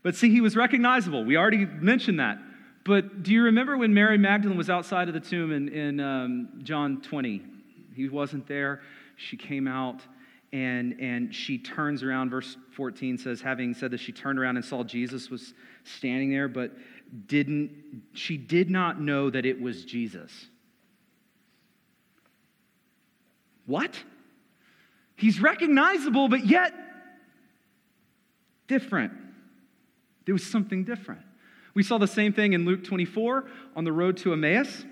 But 0.02 0.14
see, 0.14 0.30
he 0.30 0.40
was 0.40 0.54
recognizable. 0.54 1.24
We 1.24 1.36
already 1.36 1.64
mentioned 1.64 2.20
that. 2.20 2.38
But 2.84 3.22
do 3.22 3.32
you 3.32 3.44
remember 3.44 3.76
when 3.76 3.92
Mary 3.92 4.18
Magdalene 4.18 4.56
was 4.56 4.70
outside 4.70 5.08
of 5.08 5.14
the 5.14 5.20
tomb 5.20 5.52
in, 5.52 5.68
in 5.68 6.00
um, 6.00 6.48
John 6.62 7.00
20? 7.00 7.42
He 7.94 8.08
wasn't 8.08 8.46
there. 8.46 8.80
She 9.18 9.36
came 9.36 9.66
out 9.66 10.00
and, 10.52 10.98
and 11.00 11.34
she 11.34 11.58
turns 11.58 12.02
around. 12.02 12.30
Verse 12.30 12.56
14 12.76 13.18
says, 13.18 13.40
having 13.40 13.74
said 13.74 13.90
this, 13.90 14.00
she 14.00 14.12
turned 14.12 14.38
around 14.38 14.56
and 14.56 14.64
saw 14.64 14.84
Jesus 14.84 15.28
was 15.28 15.52
standing 15.84 16.30
there, 16.30 16.48
but 16.48 16.72
didn't, 17.26 18.02
she 18.12 18.36
did 18.36 18.70
not 18.70 19.00
know 19.00 19.28
that 19.28 19.44
it 19.44 19.60
was 19.60 19.84
Jesus. 19.84 20.46
What? 23.66 24.02
He's 25.16 25.40
recognizable, 25.40 26.28
but 26.28 26.46
yet 26.46 26.72
different. 28.68 29.12
There 30.26 30.34
was 30.34 30.46
something 30.46 30.84
different. 30.84 31.22
We 31.74 31.82
saw 31.82 31.98
the 31.98 32.06
same 32.06 32.32
thing 32.32 32.52
in 32.52 32.64
Luke 32.64 32.84
24 32.84 33.44
on 33.74 33.84
the 33.84 33.92
road 33.92 34.16
to 34.18 34.32
Emmaus, 34.32 34.84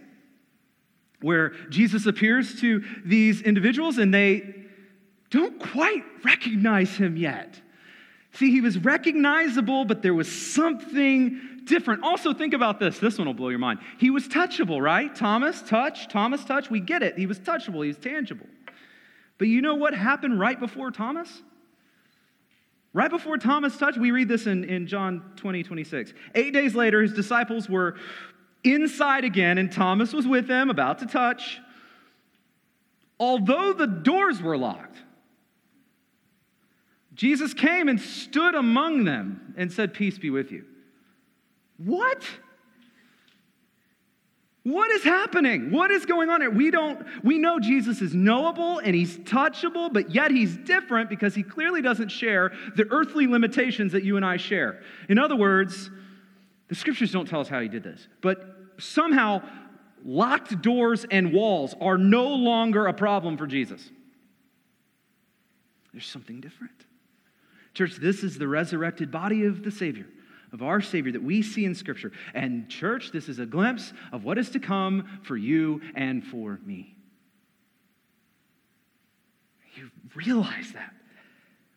where 1.21 1.51
Jesus 1.71 2.07
appears 2.07 2.61
to 2.61 2.85
these 3.05 3.43
individuals 3.43 3.99
and 3.99 4.13
they 4.13 4.55
don't 5.31 5.59
quite 5.59 6.05
recognize 6.25 6.97
him 6.97 7.17
yet. 7.17 7.61
See, 8.33 8.51
he 8.51 8.61
was 8.61 8.77
recognizable, 8.79 9.85
but 9.85 10.03
there 10.03 10.15
was 10.15 10.31
something 10.31 11.41
different. 11.65 12.03
Also, 12.03 12.35
think 12.35 12.55
about 12.55 12.79
this. 12.79 12.99
This 12.99 13.19
one 13.19 13.27
will 13.27 13.35
blow 13.35 13.49
your 13.49 13.59
mind. 13.59 13.81
He 13.99 14.11
was 14.11 14.29
touchable, 14.29 14.81
right? 14.81 15.15
Thomas, 15.15 15.63
touch, 15.63 16.09
Thomas, 16.09 16.45
touch. 16.45 16.71
We 16.71 16.81
get 16.81 17.03
it. 17.03 17.19
He 17.19 17.27
was 17.27 17.39
touchable, 17.39 17.83
he 17.83 17.89
was 17.89 17.99
tangible. 17.99 18.47
But 19.39 19.49
you 19.49 19.61
know 19.61 19.75
what 19.75 19.95
happened 19.95 20.39
right 20.39 20.59
before 20.59 20.91
Thomas? 20.91 21.43
Right 22.93 23.11
before 23.11 23.37
Thomas 23.37 23.77
touched, 23.77 23.99
we 23.99 24.11
read 24.11 24.27
this 24.27 24.47
in, 24.47 24.65
in 24.65 24.87
John 24.87 25.23
20, 25.37 25.63
26. 25.63 26.15
Eight 26.35 26.55
days 26.55 26.75
later, 26.75 27.03
his 27.03 27.13
disciples 27.13 27.69
were 27.69 27.97
inside 28.65 29.25
again, 29.25 29.59
and 29.59 29.71
Thomas 29.71 30.13
was 30.13 30.27
with 30.27 30.47
them, 30.47 30.71
about 30.71 30.99
to 31.01 31.07
touch. 31.07 31.61
Although 33.19 33.73
the 33.73 33.87
doors 33.87 34.43
were 34.43 34.59
locked, 34.59 34.99
Jesus 37.15 37.55
came 37.55 37.89
and 37.89 37.99
stood 37.99 38.55
among 38.55 39.05
them 39.05 39.55
and 39.57 39.73
said, 39.73 39.95
Peace 39.95 40.19
be 40.19 40.31
with 40.31 40.53
you. 40.53 40.65
What? 41.79 42.23
What 44.67 44.91
is 44.91 45.05
happening? 45.05 45.71
What 45.71 45.93
is 45.93 46.05
going 46.07 46.29
on 46.29 46.41
here? 46.41 46.51
We 46.51 46.73
don't 46.73 47.07
we 47.23 47.39
know 47.39 47.61
Jesus 47.61 48.03
is 48.03 48.15
knowable 48.15 48.81
and 48.81 48.97
he's 48.97 49.17
touchable, 49.19 49.93
but 49.93 50.13
yet 50.13 50.33
he's 50.33 50.57
different 50.57 51.09
because 51.09 51.37
he 51.37 51.45
clearly 51.45 51.81
doesn't 51.81 52.09
share 52.09 52.53
the 52.75 52.85
earthly 52.91 53.29
limitations 53.29 53.93
that 53.93 54.03
you 54.03 54.17
and 54.17 54.27
I 54.27 54.37
share. 54.39 54.83
In 55.09 55.19
other 55.19 55.37
words, 55.37 55.91
the 56.69 56.75
scriptures 56.75 57.13
don't 57.13 57.29
tell 57.29 57.41
us 57.41 57.49
how 57.49 57.61
he 57.61 57.69
did 57.69 57.83
this, 57.83 58.09
but 58.21 58.45
somehow 58.79 59.43
locked 60.05 60.61
doors 60.63 61.07
and 61.11 61.33
walls 61.33 61.75
are 61.81 61.99
no 61.99 62.29
longer 62.29 62.87
a 62.87 62.93
problem 62.93 63.37
for 63.37 63.47
Jesus. 63.47 63.91
There's 65.93 66.07
something 66.07 66.41
different. 66.41 66.73
Church, 67.75 67.97
this 67.97 68.23
is 68.23 68.39
the 68.39 68.49
resurrected 68.49 69.11
body 69.11 69.45
of 69.45 69.63
the 69.63 69.71
Savior 69.71 70.07
of 70.53 70.63
our 70.63 70.81
Savior 70.81 71.13
that 71.13 71.23
we 71.23 71.43
see 71.43 71.65
in 71.65 71.75
Scripture. 71.75 72.13
And, 72.35 72.69
church, 72.69 73.11
this 73.13 73.29
is 73.29 73.39
a 73.39 73.47
glimpse 73.47 73.93
of 74.13 74.25
what 74.25 74.39
is 74.39 74.51
to 74.51 74.61
come 74.61 75.21
for 75.23 75.37
you 75.37 75.81
and 75.95 76.25
for 76.25 76.59
me. 76.65 76.97
You 79.75 79.91
realize 80.15 80.73
that. 80.73 80.95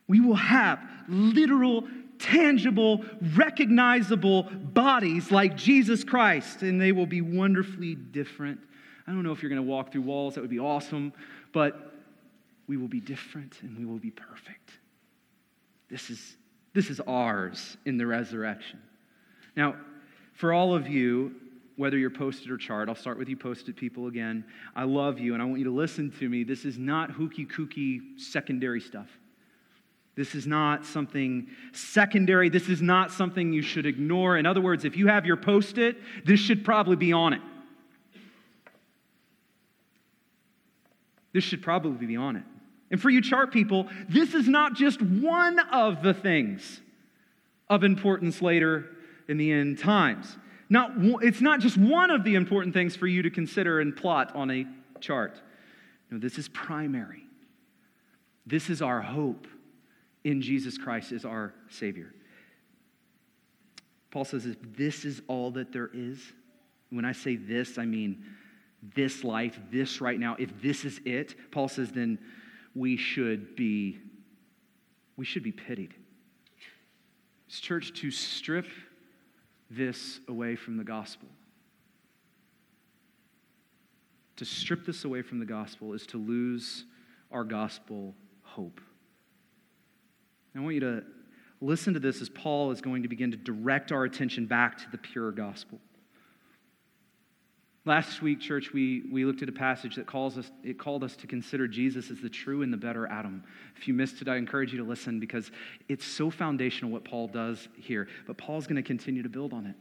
We 0.07 0.21
will 0.21 0.35
have 0.35 0.79
literal, 1.07 1.87
tangible, 2.19 3.03
recognizable 3.35 4.43
bodies 4.43 5.31
like 5.31 5.55
Jesus 5.55 6.03
Christ, 6.03 6.61
and 6.61 6.79
they 6.79 6.91
will 6.91 7.05
be 7.05 7.21
wonderfully 7.21 7.95
different. 7.95 8.59
I 9.07 9.11
don't 9.11 9.23
know 9.23 9.31
if 9.31 9.41
you're 9.41 9.49
going 9.49 9.61
to 9.61 9.67
walk 9.67 9.91
through 9.91 10.03
walls, 10.03 10.35
that 10.35 10.41
would 10.41 10.49
be 10.49 10.59
awesome, 10.59 11.13
but 11.51 11.93
we 12.67 12.77
will 12.77 12.87
be 12.87 12.99
different 12.99 13.59
and 13.63 13.77
we 13.77 13.85
will 13.85 13.97
be 13.97 14.11
perfect. 14.11 14.71
This 15.89 16.09
is 16.11 16.35
this 16.73 16.89
is 16.91 16.99
ours 17.01 17.77
in 17.85 17.97
the 17.97 18.05
resurrection. 18.05 18.79
Now, 19.55 19.75
for 20.33 20.53
all 20.53 20.75
of 20.75 20.87
you, 20.87 21.33
whether 21.77 21.97
you're 21.97 22.09
posted 22.09 22.51
or 22.51 22.57
chart, 22.57 22.89
I'll 22.89 22.95
start 22.95 23.17
with 23.17 23.27
you 23.27 23.35
posted 23.35 23.75
people 23.75 24.07
again. 24.07 24.45
I 24.75 24.83
love 24.83 25.17
you 25.17 25.33
and 25.33 25.41
I 25.41 25.45
want 25.45 25.59
you 25.59 25.65
to 25.65 25.71
listen 25.71 26.11
to 26.19 26.29
me. 26.29 26.43
This 26.43 26.65
is 26.65 26.77
not 26.77 27.09
hooky 27.09 27.45
kooky 27.45 28.19
secondary 28.19 28.81
stuff. 28.81 29.07
This 30.19 30.35
is 30.35 30.45
not 30.45 30.85
something 30.85 31.47
secondary. 31.71 32.49
This 32.49 32.67
is 32.67 32.81
not 32.81 33.09
something 33.09 33.53
you 33.53 33.61
should 33.61 33.85
ignore. 33.85 34.37
In 34.37 34.45
other 34.45 34.59
words, 34.59 34.83
if 34.83 34.97
you 34.97 35.07
have 35.07 35.25
your 35.25 35.37
post 35.37 35.77
it, 35.77 35.95
this 36.25 36.41
should 36.41 36.65
probably 36.65 36.97
be 36.97 37.13
on 37.13 37.31
it. 37.31 37.41
This 41.31 41.45
should 41.45 41.61
probably 41.61 42.05
be 42.05 42.17
on 42.17 42.35
it. 42.35 42.43
And 42.91 43.01
for 43.01 43.09
you 43.09 43.21
chart 43.21 43.53
people, 43.53 43.87
this 44.09 44.33
is 44.33 44.49
not 44.49 44.73
just 44.73 45.01
one 45.01 45.57
of 45.71 46.03
the 46.03 46.13
things 46.13 46.81
of 47.69 47.85
importance 47.85 48.41
later 48.41 48.89
in 49.29 49.37
the 49.37 49.53
end 49.53 49.79
times. 49.79 50.37
Not, 50.69 50.91
it's 51.23 51.39
not 51.39 51.61
just 51.61 51.77
one 51.77 52.11
of 52.11 52.25
the 52.25 52.35
important 52.35 52.73
things 52.73 52.93
for 52.93 53.07
you 53.07 53.21
to 53.21 53.29
consider 53.29 53.79
and 53.79 53.95
plot 53.95 54.35
on 54.35 54.51
a 54.51 54.67
chart. 54.99 55.39
No, 56.11 56.19
this 56.19 56.37
is 56.37 56.49
primary. 56.49 57.23
This 58.45 58.69
is 58.69 58.81
our 58.81 58.99
hope 58.99 59.47
in 60.23 60.41
Jesus 60.41 60.77
Christ 60.77 61.11
as 61.11 61.25
our 61.25 61.53
Savior. 61.69 62.13
Paul 64.11 64.25
says, 64.25 64.45
if 64.45 64.57
this 64.75 65.05
is 65.05 65.21
all 65.27 65.51
that 65.51 65.71
there 65.71 65.89
is, 65.93 66.19
when 66.89 67.05
I 67.05 67.11
say 67.11 67.35
this, 67.35 67.77
I 67.77 67.85
mean 67.85 68.23
this 68.95 69.23
life, 69.23 69.59
this 69.71 70.01
right 70.01 70.19
now, 70.19 70.35
if 70.39 70.61
this 70.61 70.85
is 70.85 70.99
it, 71.05 71.35
Paul 71.51 71.67
says, 71.67 71.91
then 71.91 72.17
we 72.73 72.97
should 72.97 73.55
be, 73.55 73.99
we 75.17 75.25
should 75.25 75.43
be 75.43 75.51
pitied. 75.51 75.93
It's 77.47 77.59
church 77.59 77.93
to 78.01 78.11
strip 78.11 78.67
this 79.69 80.19
away 80.27 80.55
from 80.55 80.77
the 80.77 80.83
gospel. 80.83 81.27
To 84.37 84.45
strip 84.45 84.85
this 84.85 85.03
away 85.03 85.21
from 85.21 85.39
the 85.39 85.45
gospel 85.45 85.93
is 85.93 86.07
to 86.07 86.17
lose 86.17 86.85
our 87.31 87.43
gospel 87.43 88.15
hope. 88.41 88.79
I 90.55 90.59
want 90.59 90.75
you 90.75 90.81
to 90.81 91.03
listen 91.61 91.93
to 91.93 91.99
this 91.99 92.21
as 92.21 92.29
Paul 92.29 92.71
is 92.71 92.81
going 92.81 93.03
to 93.03 93.09
begin 93.09 93.31
to 93.31 93.37
direct 93.37 93.91
our 93.91 94.03
attention 94.03 94.45
back 94.45 94.77
to 94.79 94.85
the 94.91 94.97
pure 94.97 95.31
gospel. 95.31 95.79
Last 97.85 98.21
week, 98.21 98.39
church, 98.39 98.71
we, 98.73 99.03
we 99.11 99.25
looked 99.25 99.41
at 99.41 99.49
a 99.49 99.53
passage 99.53 99.95
that 99.95 100.05
calls 100.05 100.37
us, 100.37 100.51
it 100.63 100.77
called 100.77 101.03
us 101.03 101.15
to 101.15 101.27
consider 101.27 101.67
Jesus 101.67 102.11
as 102.11 102.19
the 102.19 102.29
true 102.29 102.61
and 102.61 102.71
the 102.71 102.77
better 102.77 103.07
Adam. 103.07 103.43
If 103.77 103.87
you 103.87 103.93
missed 103.93 104.21
it, 104.21 104.27
I 104.27 104.35
encourage 104.35 104.73
you 104.73 104.79
to 104.79 104.83
listen 104.83 105.19
because 105.19 105.49
it's 105.87 106.05
so 106.05 106.29
foundational 106.29 106.91
what 106.91 107.05
Paul 107.05 107.27
does 107.27 107.67
here. 107.77 108.07
But 108.27 108.37
Paul's 108.37 108.67
going 108.67 108.75
to 108.75 108.83
continue 108.83 109.23
to 109.23 109.29
build 109.29 109.53
on 109.53 109.65
it. 109.65 109.75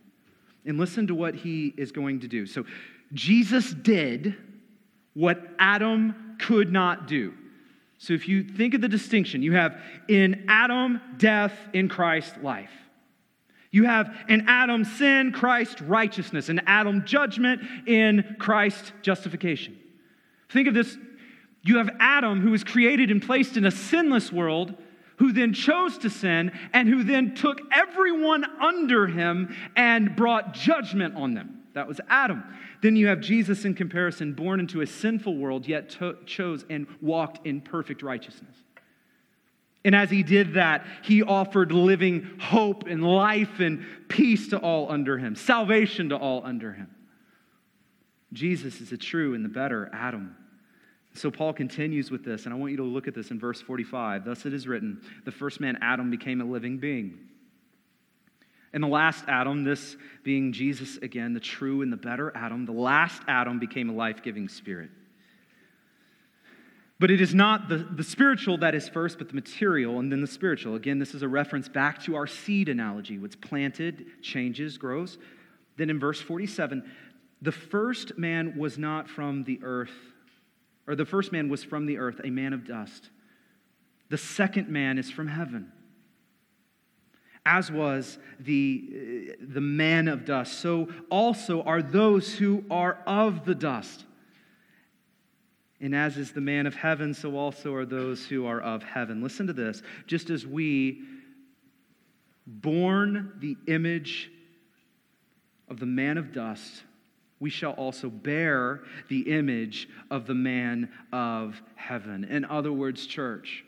And 0.65 0.79
listen 0.79 1.07
to 1.09 1.15
what 1.15 1.35
he 1.35 1.75
is 1.77 1.93
going 1.93 2.21
to 2.21 2.29
do. 2.29 2.47
So, 2.47 2.65
Jesus 3.13 3.73
did 3.73 4.37
what 5.15 5.41
Adam 5.59 6.37
could 6.39 6.73
not 6.73 7.09
do. 7.09 7.35
So, 7.99 8.15
if 8.15 8.29
you 8.29 8.45
think 8.45 8.75
of 8.75 8.81
the 8.81 8.89
distinction, 8.89 9.43
you 9.43 9.55
have 9.55 9.77
in 10.07 10.45
Adam, 10.49 11.01
death, 11.17 11.53
in 11.73 11.89
Christ, 11.89 12.43
life. 12.43 12.71
You 13.71 13.85
have 13.85 14.17
in 14.29 14.45
Adam 14.49 14.85
sin, 14.85 15.33
Christ 15.33 15.81
righteousness, 15.81 16.49
in 16.49 16.61
Adam 16.67 17.05
judgment, 17.05 17.61
in 17.87 18.37
Christ 18.39 18.93
justification. 19.03 19.77
Think 20.49 20.69
of 20.69 20.75
this 20.75 20.97
you 21.63 21.79
have 21.79 21.91
Adam 21.99 22.41
who 22.41 22.53
was 22.53 22.65
created 22.65 23.11
and 23.11 23.21
placed 23.21 23.57
in 23.57 23.67
a 23.67 23.71
sinless 23.71 24.33
world, 24.33 24.75
who 25.17 25.33
then 25.33 25.53
chose 25.53 25.99
to 25.99 26.09
sin, 26.09 26.53
and 26.73 26.89
who 26.89 27.03
then 27.03 27.35
took 27.35 27.61
everyone 27.73 28.45
under 28.61 29.09
him 29.09 29.55
and 29.77 30.15
brought 30.15 30.55
judgment 30.55 31.17
on 31.17 31.35
them. 31.35 31.58
That 31.79 31.87
was 31.87 32.01
Adam. 32.09 32.43
Then 32.83 32.97
you 32.97 33.07
have 33.07 33.21
Jesus 33.21 33.65
in 33.65 33.73
comparison, 33.73 34.33
born 34.33 34.59
into 34.59 34.81
a 34.81 34.87
sinful 34.87 35.37
world, 35.37 35.69
yet 35.69 35.91
to- 35.91 36.17
chose 36.27 36.65
and 36.69 36.89
walked 37.01 37.47
in 37.47 37.61
perfect 37.61 38.03
righteousness. 38.03 38.57
And 39.85 39.95
as 39.95 40.11
he 40.11 40.25
did 40.25 40.55
that, 40.55 40.85
he 41.05 41.23
offered 41.23 41.71
living 41.71 42.29
hope 42.41 42.89
and 42.89 43.05
life 43.05 43.61
and 43.61 43.87
peace 44.09 44.49
to 44.49 44.59
all 44.59 44.91
under 44.91 45.19
him, 45.19 45.37
salvation 45.37 46.09
to 46.09 46.17
all 46.17 46.45
under 46.45 46.73
him. 46.73 46.89
Jesus 48.33 48.81
is 48.81 48.91
the 48.91 48.99
true 48.99 49.35
and 49.35 49.45
the 49.45 49.49
better 49.49 49.89
Adam. 49.93 50.35
So 51.15 51.31
Paul 51.31 51.53
continues 51.53 52.11
with 52.11 52.25
this, 52.25 52.45
and 52.45 52.53
I 52.53 52.57
want 52.57 52.73
you 52.73 52.79
to 52.79 52.83
look 52.83 53.07
at 53.07 53.15
this 53.15 53.31
in 53.31 53.39
verse 53.39 53.61
45. 53.61 54.25
Thus 54.25 54.47
it 54.47 54.53
is 54.53 54.67
written 54.67 55.01
the 55.25 55.31
first 55.31 55.61
man, 55.61 55.79
Adam, 55.81 56.11
became 56.11 56.41
a 56.41 56.45
living 56.45 56.79
being. 56.79 57.21
And 58.73 58.83
the 58.83 58.89
last 58.89 59.25
Adam, 59.29 59.65
this 59.65 59.97
being 60.23 60.53
Jesus 60.53 60.99
again, 60.99 61.33
the 61.33 61.41
true 61.41 61.83
and 61.83 61.93
the 61.93 61.97
better 61.97 62.33
Adam, 62.37 62.67
the 62.67 62.73
last 62.73 63.23
Adam 63.27 63.59
became 63.59 63.89
a 63.89 63.95
life 63.95 64.23
giving 64.23 64.49
spirit. 64.49 64.91
But 67.01 67.11
it 67.11 67.21
is 67.21 67.35
not 67.35 67.69
the, 67.69 67.79
the 67.79 68.03
spiritual 68.03 68.59
that 68.59 68.75
is 68.75 68.89
first, 68.89 69.19
but 69.19 69.29
the 69.29 69.35
material 69.35 70.01
and 70.01 70.11
then 70.11 70.21
the 70.21 70.27
spiritual. 70.27 70.75
Again, 70.75 70.99
this 70.99 71.15
is 71.15 71.23
a 71.23 71.29
reference 71.29 71.69
back 71.69 72.03
to 72.03 72.17
our 72.17 72.27
seed 72.27 72.69
analogy. 72.69 73.19
What's 73.19 73.37
planted 73.37 74.07
changes, 74.21 74.77
grows. 74.77 75.17
Then 75.77 75.91
in 75.91 76.01
verse 76.01 76.21
47, 76.21 76.83
the 77.41 77.53
first 77.53 78.19
man 78.19 78.59
was 78.59 78.79
not 78.79 79.09
from 79.09 79.45
the 79.45 79.61
earth, 79.63 79.95
or 80.89 80.97
the 80.97 81.07
first 81.07 81.31
man 81.31 81.49
was 81.49 81.63
from 81.63 81.87
the 81.87 81.99
earth, 81.99 82.21
a 82.25 82.31
man 82.31 82.53
of 82.53 82.67
dust. 82.67 83.11
The 84.09 84.19
second 84.19 84.69
man 84.69 84.99
is 84.99 85.09
from 85.09 85.29
heaven. 85.29 85.71
As 87.51 87.73
was 87.73 88.19
the, 88.41 89.31
uh, 89.31 89.33
the 89.41 89.63
man 89.63 90.07
of 90.07 90.27
dust, 90.27 90.61
so 90.61 90.89
also 91.09 91.63
are 91.63 91.81
those 91.81 92.35
who 92.35 92.63
are 92.71 92.99
of 93.07 93.47
the 93.47 93.55
dust. 93.55 94.05
And 95.81 95.95
as 95.95 96.19
is 96.19 96.33
the 96.33 96.43
man 96.43 96.67
of 96.67 96.75
heaven, 96.75 97.15
so 97.15 97.37
also 97.37 97.73
are 97.73 97.87
those 97.87 98.27
who 98.27 98.45
are 98.45 98.61
of 98.61 98.83
heaven. 98.83 99.23
Listen 99.23 99.47
to 99.47 99.55
this. 99.55 99.83
Just 100.07 100.29
as 100.29 100.47
we, 100.47 101.01
born 102.47 103.33
the 103.39 103.57
image 103.67 104.31
of 105.69 105.81
the 105.81 105.87
man 105.87 106.19
of 106.19 106.35
dust, 106.35 106.83
we 107.41 107.49
shall 107.49 107.73
also 107.73 108.11
bear 108.11 108.83
the 109.09 109.21
image 109.21 109.89
of 110.11 110.27
the 110.27 110.35
man 110.35 110.91
of 111.15 111.63
heaven. 111.77 112.25
In 112.25 112.45
other 112.45 112.73
words, 112.73 113.07
church, 113.07 113.65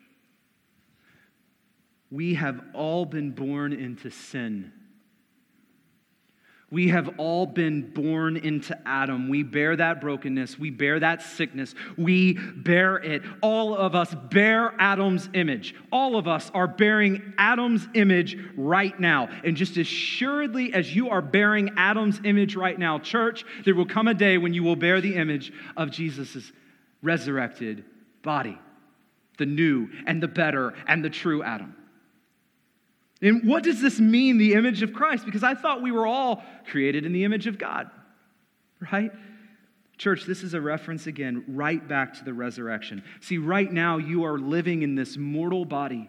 we 2.10 2.34
have 2.34 2.60
all 2.74 3.04
been 3.04 3.30
born 3.30 3.72
into 3.72 4.10
sin. 4.10 4.72
We 6.72 6.88
have 6.88 7.18
all 7.18 7.46
been 7.46 7.92
born 7.92 8.36
into 8.36 8.78
Adam. 8.86 9.28
We 9.28 9.42
bear 9.42 9.74
that 9.74 10.00
brokenness. 10.00 10.56
We 10.56 10.70
bear 10.70 11.00
that 11.00 11.20
sickness. 11.20 11.74
We 11.98 12.34
bear 12.34 12.96
it. 12.96 13.22
All 13.42 13.74
of 13.74 13.96
us 13.96 14.14
bear 14.30 14.72
Adam's 14.78 15.28
image. 15.34 15.74
All 15.90 16.14
of 16.14 16.28
us 16.28 16.48
are 16.54 16.68
bearing 16.68 17.34
Adam's 17.38 17.88
image 17.94 18.38
right 18.56 18.98
now. 19.00 19.28
And 19.42 19.56
just 19.56 19.72
as 19.72 19.78
assuredly 19.78 20.72
as 20.72 20.94
you 20.94 21.10
are 21.10 21.22
bearing 21.22 21.70
Adam's 21.76 22.20
image 22.22 22.54
right 22.54 22.78
now, 22.78 23.00
church, 23.00 23.44
there 23.64 23.74
will 23.74 23.86
come 23.86 24.06
a 24.06 24.14
day 24.14 24.38
when 24.38 24.54
you 24.54 24.62
will 24.62 24.76
bear 24.76 25.00
the 25.00 25.16
image 25.16 25.52
of 25.76 25.90
Jesus' 25.90 26.52
resurrected 27.02 27.84
body, 28.22 28.56
the 29.38 29.46
new 29.46 29.88
and 30.06 30.22
the 30.22 30.28
better 30.28 30.74
and 30.86 31.04
the 31.04 31.10
true 31.10 31.42
Adam. 31.42 31.74
And 33.22 33.46
what 33.46 33.62
does 33.62 33.80
this 33.80 34.00
mean, 34.00 34.38
the 34.38 34.54
image 34.54 34.82
of 34.82 34.92
Christ? 34.92 35.24
Because 35.24 35.42
I 35.42 35.54
thought 35.54 35.82
we 35.82 35.92
were 35.92 36.06
all 36.06 36.42
created 36.66 37.04
in 37.04 37.12
the 37.12 37.24
image 37.24 37.46
of 37.46 37.58
God, 37.58 37.90
right? 38.90 39.12
Church, 39.98 40.24
this 40.24 40.42
is 40.42 40.54
a 40.54 40.60
reference 40.60 41.06
again 41.06 41.44
right 41.46 41.86
back 41.86 42.14
to 42.14 42.24
the 42.24 42.32
resurrection. 42.32 43.04
See, 43.20 43.36
right 43.36 43.70
now 43.70 43.98
you 43.98 44.24
are 44.24 44.38
living 44.38 44.82
in 44.82 44.94
this 44.94 45.18
mortal 45.18 45.66
body. 45.66 46.08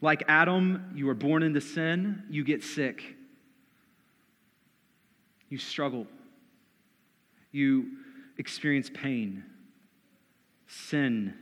Like 0.00 0.22
Adam, 0.28 0.92
you 0.94 1.08
are 1.08 1.14
born 1.14 1.42
into 1.42 1.60
sin, 1.60 2.22
you 2.30 2.44
get 2.44 2.62
sick, 2.62 3.02
you 5.48 5.58
struggle, 5.58 6.06
you 7.50 7.88
experience 8.38 8.90
pain, 8.92 9.44
sin 10.68 11.34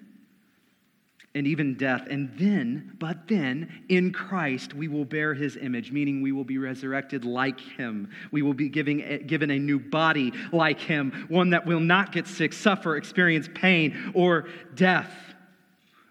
and 1.35 1.47
even 1.47 1.77
death. 1.77 2.07
And 2.11 2.31
then, 2.37 2.97
but 2.99 3.29
then, 3.29 3.85
in 3.89 4.13
Christ, 4.13 4.75
we 4.75 4.89
will 4.89 5.05
bear 5.05 5.33
his 5.33 5.57
image, 5.57 5.93
meaning 5.93 6.23
we 6.23 6.33
will 6.33 6.45
be 6.45 6.59
resurrected 6.59 7.25
like 7.25 7.61
him. 7.61 8.11
We 8.33 8.43
will 8.43 8.55
be 8.55 8.69
giving, 8.69 9.03
eh, 9.03 9.19
given 9.19 9.51
a 9.51 9.59
new 9.59 9.79
body 9.79 10.33
like 10.53 10.81
him, 10.81 11.27
one 11.29 11.51
that 11.51 11.67
will 11.67 11.81
not 11.81 12.13
get 12.13 12.27
sick, 12.27 12.53
suffer, 12.53 12.97
experience 12.97 13.49
pain, 13.55 14.13
or 14.15 14.49
death. 14.75 15.13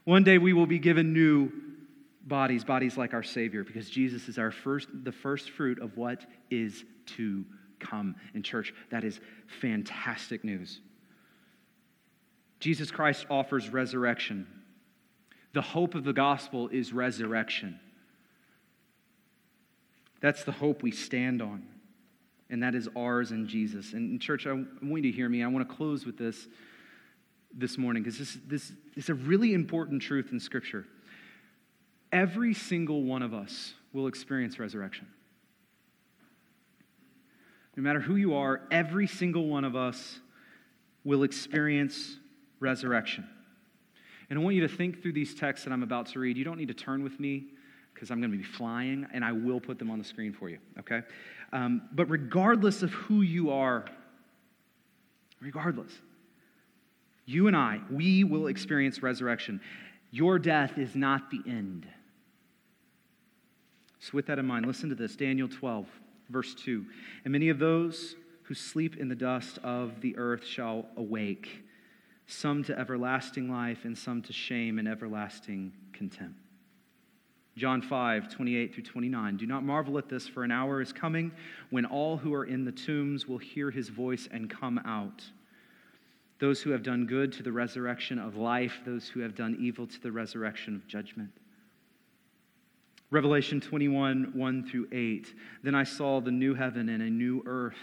One 0.05 0.23
day 0.23 0.38
we 0.38 0.53
will 0.53 0.67
be 0.67 0.79
given 0.79 1.12
new 1.12 1.51
bodies, 2.21 2.63
bodies 2.63 2.95
like 2.97 3.13
our 3.13 3.23
Savior, 3.23 3.65
because 3.65 3.89
Jesus 3.89 4.29
is 4.29 4.38
our 4.38 4.51
first, 4.51 4.88
the 5.03 5.12
first 5.12 5.49
fruit 5.49 5.82
of 5.82 5.97
what 5.97 6.25
is 6.49 6.86
to 7.17 7.43
come 7.79 8.15
in 8.34 8.41
church. 8.41 8.73
That 8.89 9.03
is 9.03 9.19
fantastic 9.60 10.45
news. 10.45 10.79
Jesus 12.62 12.91
Christ 12.91 13.25
offers 13.29 13.69
resurrection 13.69 14.47
the 15.53 15.62
hope 15.62 15.95
of 15.95 16.03
the 16.03 16.13
gospel 16.13 16.67
is 16.69 16.93
resurrection. 16.93 17.79
That's 20.21 20.43
the 20.43 20.51
hope 20.51 20.83
we 20.83 20.91
stand 20.91 21.41
on, 21.41 21.65
and 22.49 22.62
that 22.63 22.75
is 22.75 22.89
ours 22.95 23.31
in 23.31 23.47
Jesus. 23.47 23.93
And, 23.93 24.21
church, 24.21 24.45
I 24.45 24.51
want 24.51 24.67
you 24.81 25.01
to 25.03 25.12
hear 25.12 25.29
me. 25.29 25.43
I 25.43 25.47
want 25.47 25.67
to 25.67 25.75
close 25.75 26.05
with 26.05 26.17
this 26.17 26.47
this 27.51 27.77
morning 27.77 28.03
because 28.03 28.19
this, 28.19 28.38
this 28.45 28.71
is 28.95 29.09
a 29.09 29.13
really 29.13 29.53
important 29.53 30.01
truth 30.01 30.29
in 30.31 30.39
Scripture. 30.39 30.85
Every 32.12 32.53
single 32.53 33.03
one 33.03 33.23
of 33.23 33.33
us 33.33 33.73
will 33.93 34.07
experience 34.07 34.59
resurrection. 34.59 35.07
No 37.75 37.83
matter 37.83 37.99
who 37.99 38.17
you 38.17 38.35
are, 38.35 38.62
every 38.71 39.07
single 39.07 39.47
one 39.47 39.63
of 39.63 39.75
us 39.75 40.19
will 41.03 41.23
experience 41.23 42.17
resurrection. 42.59 43.27
And 44.29 44.37
I 44.37 44.41
want 44.41 44.55
you 44.55 44.61
to 44.61 44.73
think 44.73 45.01
through 45.01 45.13
these 45.13 45.33
texts 45.33 45.65
that 45.65 45.73
I'm 45.73 45.83
about 45.83 46.07
to 46.07 46.19
read. 46.19 46.37
You 46.37 46.43
don't 46.43 46.57
need 46.57 46.67
to 46.67 46.73
turn 46.73 47.03
with 47.03 47.19
me 47.19 47.45
because 47.93 48.11
I'm 48.11 48.19
going 48.19 48.31
to 48.31 48.37
be 48.37 48.43
flying 48.43 49.07
and 49.13 49.25
I 49.25 49.31
will 49.31 49.59
put 49.59 49.79
them 49.79 49.89
on 49.89 49.97
the 49.97 50.05
screen 50.05 50.33
for 50.33 50.49
you, 50.49 50.59
okay? 50.79 51.01
Um, 51.51 51.81
but 51.91 52.09
regardless 52.09 52.83
of 52.83 52.91
who 52.91 53.21
you 53.21 53.51
are, 53.51 53.85
regardless, 55.41 55.91
You 57.25 57.45
and 57.47 57.55
I, 57.55 57.79
we 57.91 58.23
will 58.23 58.47
experience 58.47 59.03
resurrection. 59.03 59.61
Your 60.09 60.39
death 60.39 60.79
is 60.79 60.95
not 60.95 61.29
the 61.29 61.41
end. 61.45 61.87
So, 63.99 64.11
with 64.13 64.25
that 64.27 64.39
in 64.39 64.47
mind, 64.47 64.65
listen 64.65 64.89
to 64.89 64.95
this 64.95 65.15
Daniel 65.15 65.47
12, 65.47 65.85
verse 66.29 66.55
2. 66.55 66.85
And 67.25 67.31
many 67.31 67.49
of 67.49 67.59
those 67.59 68.15
who 68.43 68.55
sleep 68.55 68.97
in 68.97 69.09
the 69.09 69.15
dust 69.15 69.59
of 69.59 70.01
the 70.01 70.17
earth 70.17 70.43
shall 70.43 70.87
awake, 70.97 71.63
some 72.29 72.63
to 72.65 72.77
everlasting 72.77 73.51
life, 73.51 73.85
and 73.85 73.97
some 73.97 74.21
to 74.21 74.33
shame 74.33 74.79
and 74.79 74.87
everlasting 74.87 75.73
contempt. 75.93 76.39
John 77.57 77.81
5, 77.81 78.33
28 78.33 78.73
through 78.73 78.83
29. 78.83 79.37
Do 79.37 79.45
not 79.45 79.63
marvel 79.63 79.97
at 79.97 80.07
this, 80.07 80.27
for 80.27 80.43
an 80.43 80.51
hour 80.51 80.79
is 80.79 80.93
coming 80.93 81.31
when 81.71 81.85
all 81.85 82.15
who 82.15 82.33
are 82.33 82.45
in 82.45 82.63
the 82.63 82.71
tombs 82.71 83.27
will 83.27 83.37
hear 83.37 83.69
his 83.71 83.89
voice 83.89 84.29
and 84.31 84.49
come 84.49 84.79
out. 84.85 85.23
Those 86.39 86.61
who 86.61 86.69
have 86.69 86.83
done 86.83 87.05
good 87.05 87.33
to 87.33 87.43
the 87.43 87.51
resurrection 87.51 88.17
of 88.17 88.37
life, 88.37 88.79
those 88.85 89.09
who 89.09 89.19
have 89.19 89.35
done 89.35 89.57
evil 89.59 89.87
to 89.87 90.01
the 90.01 90.11
resurrection 90.11 90.75
of 90.75 90.87
judgment. 90.87 91.31
Revelation 93.11 93.59
21, 93.59 94.31
1 94.35 94.69
through 94.69 94.87
8. 94.91 95.33
Then 95.63 95.75
I 95.75 95.83
saw 95.83 96.21
the 96.21 96.31
new 96.31 96.53
heaven 96.53 96.89
and 96.89 97.01
a 97.01 97.09
new 97.09 97.43
earth, 97.45 97.73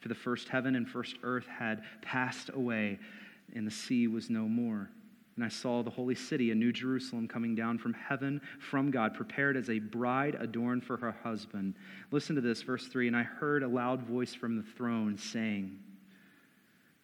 for 0.00 0.08
the 0.08 0.14
first 0.14 0.48
heaven 0.48 0.76
and 0.76 0.86
first 0.88 1.16
earth 1.22 1.46
had 1.46 1.82
passed 2.02 2.50
away, 2.54 2.98
and 3.54 3.66
the 3.66 3.70
sea 3.70 4.06
was 4.06 4.30
no 4.30 4.48
more. 4.48 4.90
And 5.36 5.44
I 5.44 5.48
saw 5.48 5.82
the 5.82 5.90
holy 5.90 6.14
city, 6.14 6.50
a 6.50 6.54
new 6.54 6.72
Jerusalem, 6.72 7.28
coming 7.28 7.54
down 7.54 7.76
from 7.78 7.92
heaven 7.92 8.40
from 8.58 8.90
God, 8.90 9.14
prepared 9.14 9.56
as 9.56 9.68
a 9.68 9.78
bride 9.78 10.34
adorned 10.40 10.84
for 10.84 10.96
her 10.96 11.14
husband. 11.22 11.74
Listen 12.10 12.34
to 12.36 12.40
this, 12.40 12.62
verse 12.62 12.86
3. 12.86 13.08
And 13.08 13.16
I 13.16 13.22
heard 13.22 13.62
a 13.62 13.68
loud 13.68 14.02
voice 14.02 14.34
from 14.34 14.56
the 14.56 14.62
throne 14.62 15.18
saying, 15.18 15.78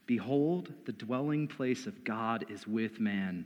Behold, 0.07 0.73
the 0.87 0.93
dwelling 0.93 1.47
place 1.47 1.87
of 1.87 2.05
God 2.05 2.47
is 2.49 2.67
with 2.67 3.01
man. 3.01 3.45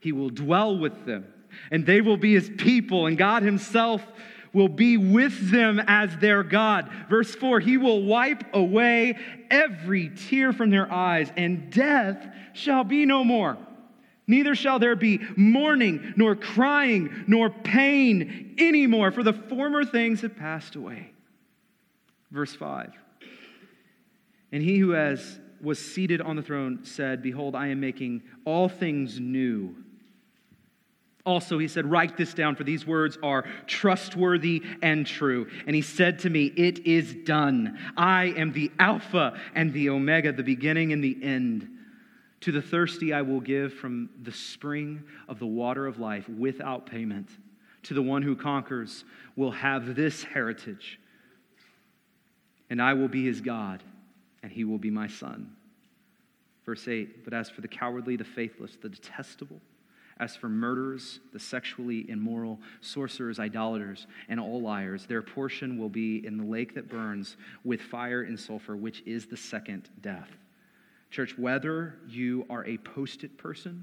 He 0.00 0.12
will 0.12 0.30
dwell 0.30 0.76
with 0.76 1.06
them 1.06 1.26
and 1.70 1.86
they 1.86 2.00
will 2.00 2.16
be 2.16 2.34
his 2.34 2.50
people, 2.58 3.06
and 3.06 3.16
God 3.16 3.42
himself 3.42 4.04
will 4.52 4.68
be 4.68 4.96
with 4.96 5.50
them 5.50 5.80
as 5.86 6.16
their 6.16 6.42
God. 6.42 6.90
Verse 7.08 7.34
4 7.34 7.60
He 7.60 7.76
will 7.76 8.02
wipe 8.02 8.44
away 8.54 9.18
every 9.50 10.10
tear 10.10 10.52
from 10.52 10.70
their 10.70 10.90
eyes, 10.92 11.32
and 11.36 11.70
death 11.70 12.26
shall 12.52 12.84
be 12.84 13.06
no 13.06 13.24
more. 13.24 13.56
Neither 14.26 14.54
shall 14.54 14.78
there 14.78 14.94
be 14.94 15.20
mourning, 15.36 16.14
nor 16.16 16.36
crying, 16.36 17.24
nor 17.26 17.50
pain 17.50 18.54
anymore, 18.58 19.10
for 19.10 19.24
the 19.24 19.32
former 19.32 19.84
things 19.84 20.20
have 20.20 20.36
passed 20.36 20.76
away. 20.76 21.12
Verse 22.30 22.54
5 22.54 22.92
And 24.52 24.62
he 24.62 24.78
who 24.78 24.90
has 24.90 25.40
was 25.60 25.78
seated 25.78 26.20
on 26.20 26.36
the 26.36 26.42
throne 26.42 26.80
said, 26.84 27.22
Behold, 27.22 27.54
I 27.54 27.68
am 27.68 27.80
making 27.80 28.22
all 28.44 28.68
things 28.68 29.20
new. 29.20 29.74
Also, 31.26 31.58
he 31.58 31.68
said, 31.68 31.90
Write 31.90 32.16
this 32.16 32.32
down, 32.32 32.56
for 32.56 32.64
these 32.64 32.86
words 32.86 33.18
are 33.22 33.44
trustworthy 33.66 34.62
and 34.82 35.06
true. 35.06 35.46
And 35.66 35.76
he 35.76 35.82
said 35.82 36.20
to 36.20 36.30
me, 36.30 36.46
It 36.46 36.86
is 36.86 37.14
done. 37.14 37.78
I 37.96 38.26
am 38.36 38.52
the 38.52 38.70
Alpha 38.78 39.38
and 39.54 39.72
the 39.72 39.90
Omega, 39.90 40.32
the 40.32 40.42
beginning 40.42 40.92
and 40.92 41.04
the 41.04 41.18
end. 41.22 41.68
To 42.42 42.52
the 42.52 42.62
thirsty, 42.62 43.12
I 43.12 43.22
will 43.22 43.40
give 43.40 43.74
from 43.74 44.08
the 44.22 44.32
spring 44.32 45.04
of 45.28 45.38
the 45.38 45.46
water 45.46 45.86
of 45.86 45.98
life 45.98 46.26
without 46.28 46.86
payment. 46.86 47.28
To 47.84 47.94
the 47.94 48.02
one 48.02 48.22
who 48.22 48.34
conquers, 48.34 49.04
will 49.36 49.50
have 49.50 49.94
this 49.94 50.22
heritage. 50.22 50.98
And 52.70 52.80
I 52.80 52.94
will 52.94 53.08
be 53.08 53.24
his 53.24 53.40
God, 53.40 53.82
and 54.42 54.50
he 54.50 54.64
will 54.64 54.78
be 54.78 54.90
my 54.90 55.06
son. 55.06 55.52
Verse 56.64 56.86
8 56.86 57.24
But 57.24 57.34
as 57.34 57.50
for 57.50 57.60
the 57.60 57.68
cowardly, 57.68 58.16
the 58.16 58.24
faithless, 58.24 58.76
the 58.80 58.88
detestable, 58.88 59.60
as 60.20 60.36
for 60.36 60.50
murderers, 60.50 61.18
the 61.32 61.38
sexually 61.38 62.08
immoral, 62.10 62.60
sorcerers, 62.82 63.40
idolaters, 63.40 64.06
and 64.28 64.38
all 64.38 64.60
liars, 64.60 65.06
their 65.06 65.22
portion 65.22 65.78
will 65.78 65.88
be 65.88 66.24
in 66.24 66.36
the 66.36 66.44
lake 66.44 66.74
that 66.74 66.88
burns 66.88 67.38
with 67.64 67.80
fire 67.80 68.22
and 68.22 68.38
sulfur, 68.38 68.76
which 68.76 69.02
is 69.06 69.26
the 69.26 69.36
second 69.36 69.88
death. 70.02 70.28
Church, 71.10 71.36
whether 71.38 71.96
you 72.06 72.46
are 72.50 72.64
a 72.66 72.76
post 72.76 73.24
it 73.24 73.36
person 73.38 73.82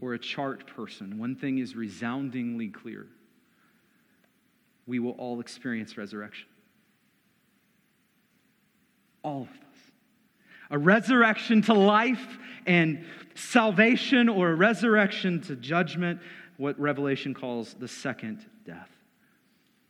or 0.00 0.14
a 0.14 0.18
chart 0.18 0.66
person, 0.68 1.18
one 1.18 1.34
thing 1.34 1.58
is 1.58 1.74
resoundingly 1.74 2.68
clear 2.68 3.06
we 4.86 5.00
will 5.00 5.12
all 5.12 5.40
experience 5.40 5.98
resurrection. 5.98 6.48
All 9.22 9.42
of 9.42 9.48
us 9.48 9.56
a 10.70 10.78
resurrection 10.78 11.62
to 11.62 11.74
life 11.74 12.38
and 12.66 13.04
salvation, 13.34 14.28
or 14.28 14.50
a 14.50 14.54
resurrection 14.54 15.40
to 15.42 15.56
judgment, 15.56 16.20
what 16.56 16.78
Revelation 16.78 17.34
calls 17.34 17.74
the 17.74 17.88
second 17.88 18.44
death. 18.66 18.90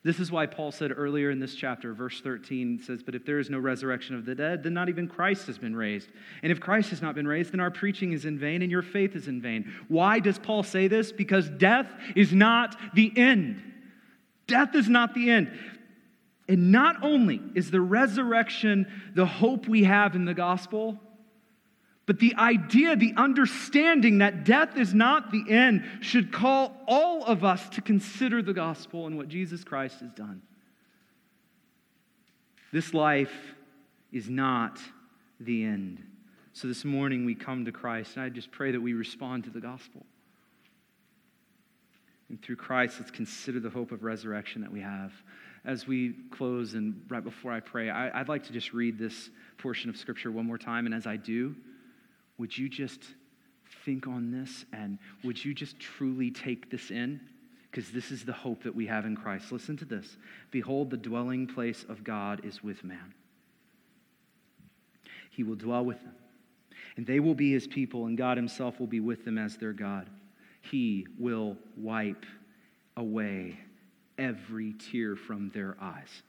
This 0.05 0.21
is 0.21 0.31
why 0.31 0.47
Paul 0.47 0.71
said 0.71 0.93
earlier 0.97 1.31
in 1.31 1.41
this 1.41 1.55
chapter, 1.55 1.93
verse 1.93 2.21
13 2.21 2.81
says, 2.83 3.03
But 3.03 3.15
if 3.15 3.27
there 3.27 3.41
is 3.41 3.51
no 3.51 3.59
resurrection 3.59 4.15
of 4.15 4.25
the 4.25 4.35
dead, 4.35 4.63
then 4.63 4.73
not 4.73 4.89
even 4.89 5.09
Christ 5.09 5.49
has 5.49 5.59
been 5.59 5.75
raised. 5.75 6.09
And 6.43 6.53
if 6.53 6.61
Christ 6.61 6.91
has 6.91 7.03
not 7.03 7.15
been 7.17 7.27
raised, 7.27 7.53
then 7.53 7.61
our 7.61 7.71
preaching 7.71 8.13
is 8.13 8.25
in 8.25 8.39
vain 8.39 8.63
and 8.63 8.71
your 8.71 8.83
faith 8.83 9.17
is 9.17 9.27
in 9.27 9.43
vain. 9.43 9.73
Why 9.89 10.21
does 10.21 10.39
Paul 10.39 10.63
say 10.63 10.87
this? 10.87 11.11
Because 11.11 11.49
death 11.49 11.91
is 12.15 12.33
not 12.33 12.77
the 12.95 13.13
end. 13.17 13.61
Death 14.47 14.75
is 14.75 14.89
not 14.89 15.15
the 15.15 15.31
end. 15.31 15.53
And 16.49 16.73
not 16.73 17.03
only 17.03 17.43
is 17.55 17.71
the 17.71 17.81
resurrection 17.81 18.87
the 19.15 19.27
hope 19.27 19.69
we 19.69 19.85
have 19.85 20.15
in 20.15 20.25
the 20.25 20.35
gospel, 20.35 20.99
but 22.07 22.19
the 22.19 22.35
idea, 22.37 22.97
the 22.97 23.13
understanding 23.19 24.19
that 24.19 24.45
death 24.45 24.79
is 24.79 24.95
not 24.95 25.31
the 25.31 25.45
end 25.51 25.85
should 26.01 26.33
call 26.33 26.75
all 26.87 27.23
of 27.23 27.45
us 27.45 27.69
to 27.71 27.83
consider 27.83 28.41
the 28.41 28.55
gospel 28.55 29.07
and 29.07 29.19
what 29.19 29.29
Jesus 29.29 29.63
Christ 29.63 30.01
has 30.01 30.11
done. 30.13 30.41
This 32.73 32.95
life 32.95 33.55
is 34.11 34.31
not 34.31 34.79
the 35.39 35.65
end. 35.65 36.03
So 36.55 36.67
this 36.67 36.83
morning 36.83 37.27
we 37.27 37.35
come 37.35 37.67
to 37.67 37.73
Christ, 37.73 38.17
and 38.17 38.25
I 38.25 38.31
just 38.31 38.51
pray 38.51 38.73
that 38.73 38.81
we 38.81 38.95
respond 38.95 39.45
to 39.45 39.51
the 39.51 39.61
gospel. 39.61 40.07
And 42.31 42.41
through 42.41 42.57
Christ, 42.57 42.97
let's 42.99 43.11
consider 43.11 43.61
the 43.61 43.71
hope 43.71 43.93
of 43.93 44.03
resurrection 44.03 44.63
that 44.63 44.73
we 44.73 44.81
have 44.81 45.13
as 45.65 45.87
we 45.87 46.15
close 46.31 46.75
and 46.75 47.03
right 47.09 47.23
before 47.23 47.53
I 47.53 47.61
pray, 47.61 47.91
I, 47.91 48.19
would 48.19 48.29
like 48.29 48.45
to 48.45 48.53
just 48.53 48.73
read 48.73 48.99
this 48.99 49.31
portion 49.59 49.91
of 49.91 49.97
Scripture 49.97 50.31
one 50.31 50.47
more 50.47 50.59
time. 50.59 50.87
And 50.87 50.95
as 50.95 51.07
I 51.07 51.17
do, 51.17 51.55
would 52.39 52.57
you 52.57 52.69
just 52.69 53.01
think 53.85 54.07
on 54.07 54.31
this 54.31 54.65
and 54.73 54.99
would 55.25 55.45
you 55.45 55.55
just 55.55 55.79
truly 55.79 56.31
take 56.31 56.71
this 56.71 56.91
in? 56.91 57.21
Because 57.71 57.91
this 57.91 58.11
is 58.11 58.25
the 58.25 58.33
hope 58.33 58.63
that 58.63 58.75
we 58.75 58.87
have 58.87 59.05
in 59.05 59.15
Christ. 59.15 59.53
Listen 59.53 59.77
to 59.79 59.85
this 59.85 60.17
Behold, 60.51 60.91
the 60.91 60.97
dwelling 60.97 61.47
place 61.47 61.85
of 61.89 62.03
God 62.03 62.45
is 62.45 62.63
with 62.63 62.83
man. 62.83 63.15
He 65.31 65.43
will 65.43 65.57
dwell 65.57 65.85
with 65.85 66.03
them, 66.03 66.15
and 66.97 67.07
they 67.07 67.21
will 67.21 67.35
be 67.35 67.53
his 67.53 67.67
people, 67.67 68.07
and 68.07 68.17
God 68.17 68.37
himself 68.37 68.81
will 68.81 68.87
be 68.87 69.01
with 69.01 69.25
them 69.25 69.39
as 69.39 69.57
their 69.57 69.73
God. 69.73 70.09
He 70.63 71.07
will 71.19 71.57
wipe 71.77 72.27
away 72.97 73.59
every 74.19 74.75
tear 74.91 75.17
from 75.17 75.51
their 75.51 75.77
eyes. 75.81 76.23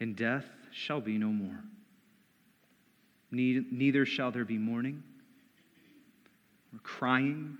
And 0.00 0.16
death 0.16 0.46
shall 0.72 1.00
be 1.00 1.18
no 1.18 1.28
more. 1.28 1.62
Neither 3.30 4.06
shall 4.06 4.30
there 4.30 4.44
be 4.44 4.58
mourning, 4.58 5.02
nor 6.72 6.80
crying, 6.80 7.58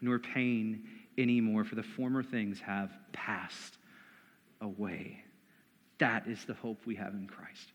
nor 0.00 0.18
pain 0.18 0.84
anymore, 1.18 1.64
for 1.64 1.74
the 1.74 1.82
former 1.82 2.22
things 2.22 2.60
have 2.60 2.90
passed 3.12 3.76
away. 4.60 5.22
That 5.98 6.26
is 6.26 6.44
the 6.44 6.54
hope 6.54 6.86
we 6.86 6.96
have 6.96 7.12
in 7.12 7.26
Christ. 7.26 7.72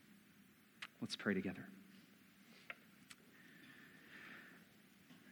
Let's 1.02 1.16
pray 1.16 1.34
together. 1.34 1.68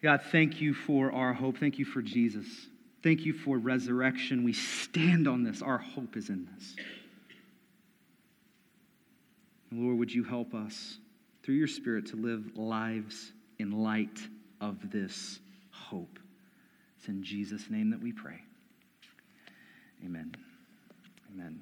God, 0.03 0.21
thank 0.31 0.59
you 0.59 0.73
for 0.73 1.11
our 1.11 1.33
hope. 1.33 1.57
Thank 1.57 1.79
you 1.79 1.85
for 1.85 2.01
Jesus. 2.01 2.45
Thank 3.03 3.25
you 3.25 3.33
for 3.33 3.57
resurrection. 3.57 4.43
We 4.43 4.53
stand 4.53 5.27
on 5.27 5.43
this. 5.43 5.61
Our 5.61 5.77
hope 5.77 6.15
is 6.15 6.29
in 6.29 6.47
this. 6.55 6.75
Lord, 9.73 9.97
would 9.97 10.13
you 10.13 10.23
help 10.23 10.53
us 10.53 10.99
through 11.43 11.55
your 11.55 11.67
Spirit 11.67 12.05
to 12.07 12.15
live 12.15 12.55
lives 12.55 13.33
in 13.59 13.71
light 13.71 14.19
of 14.61 14.89
this 14.91 15.39
hope? 15.71 16.17
It's 16.97 17.09
in 17.09 17.23
Jesus' 17.23 17.69
name 17.69 17.89
that 17.89 18.01
we 18.01 18.13
pray. 18.13 18.39
Amen. 20.05 20.33
Amen. 21.33 21.61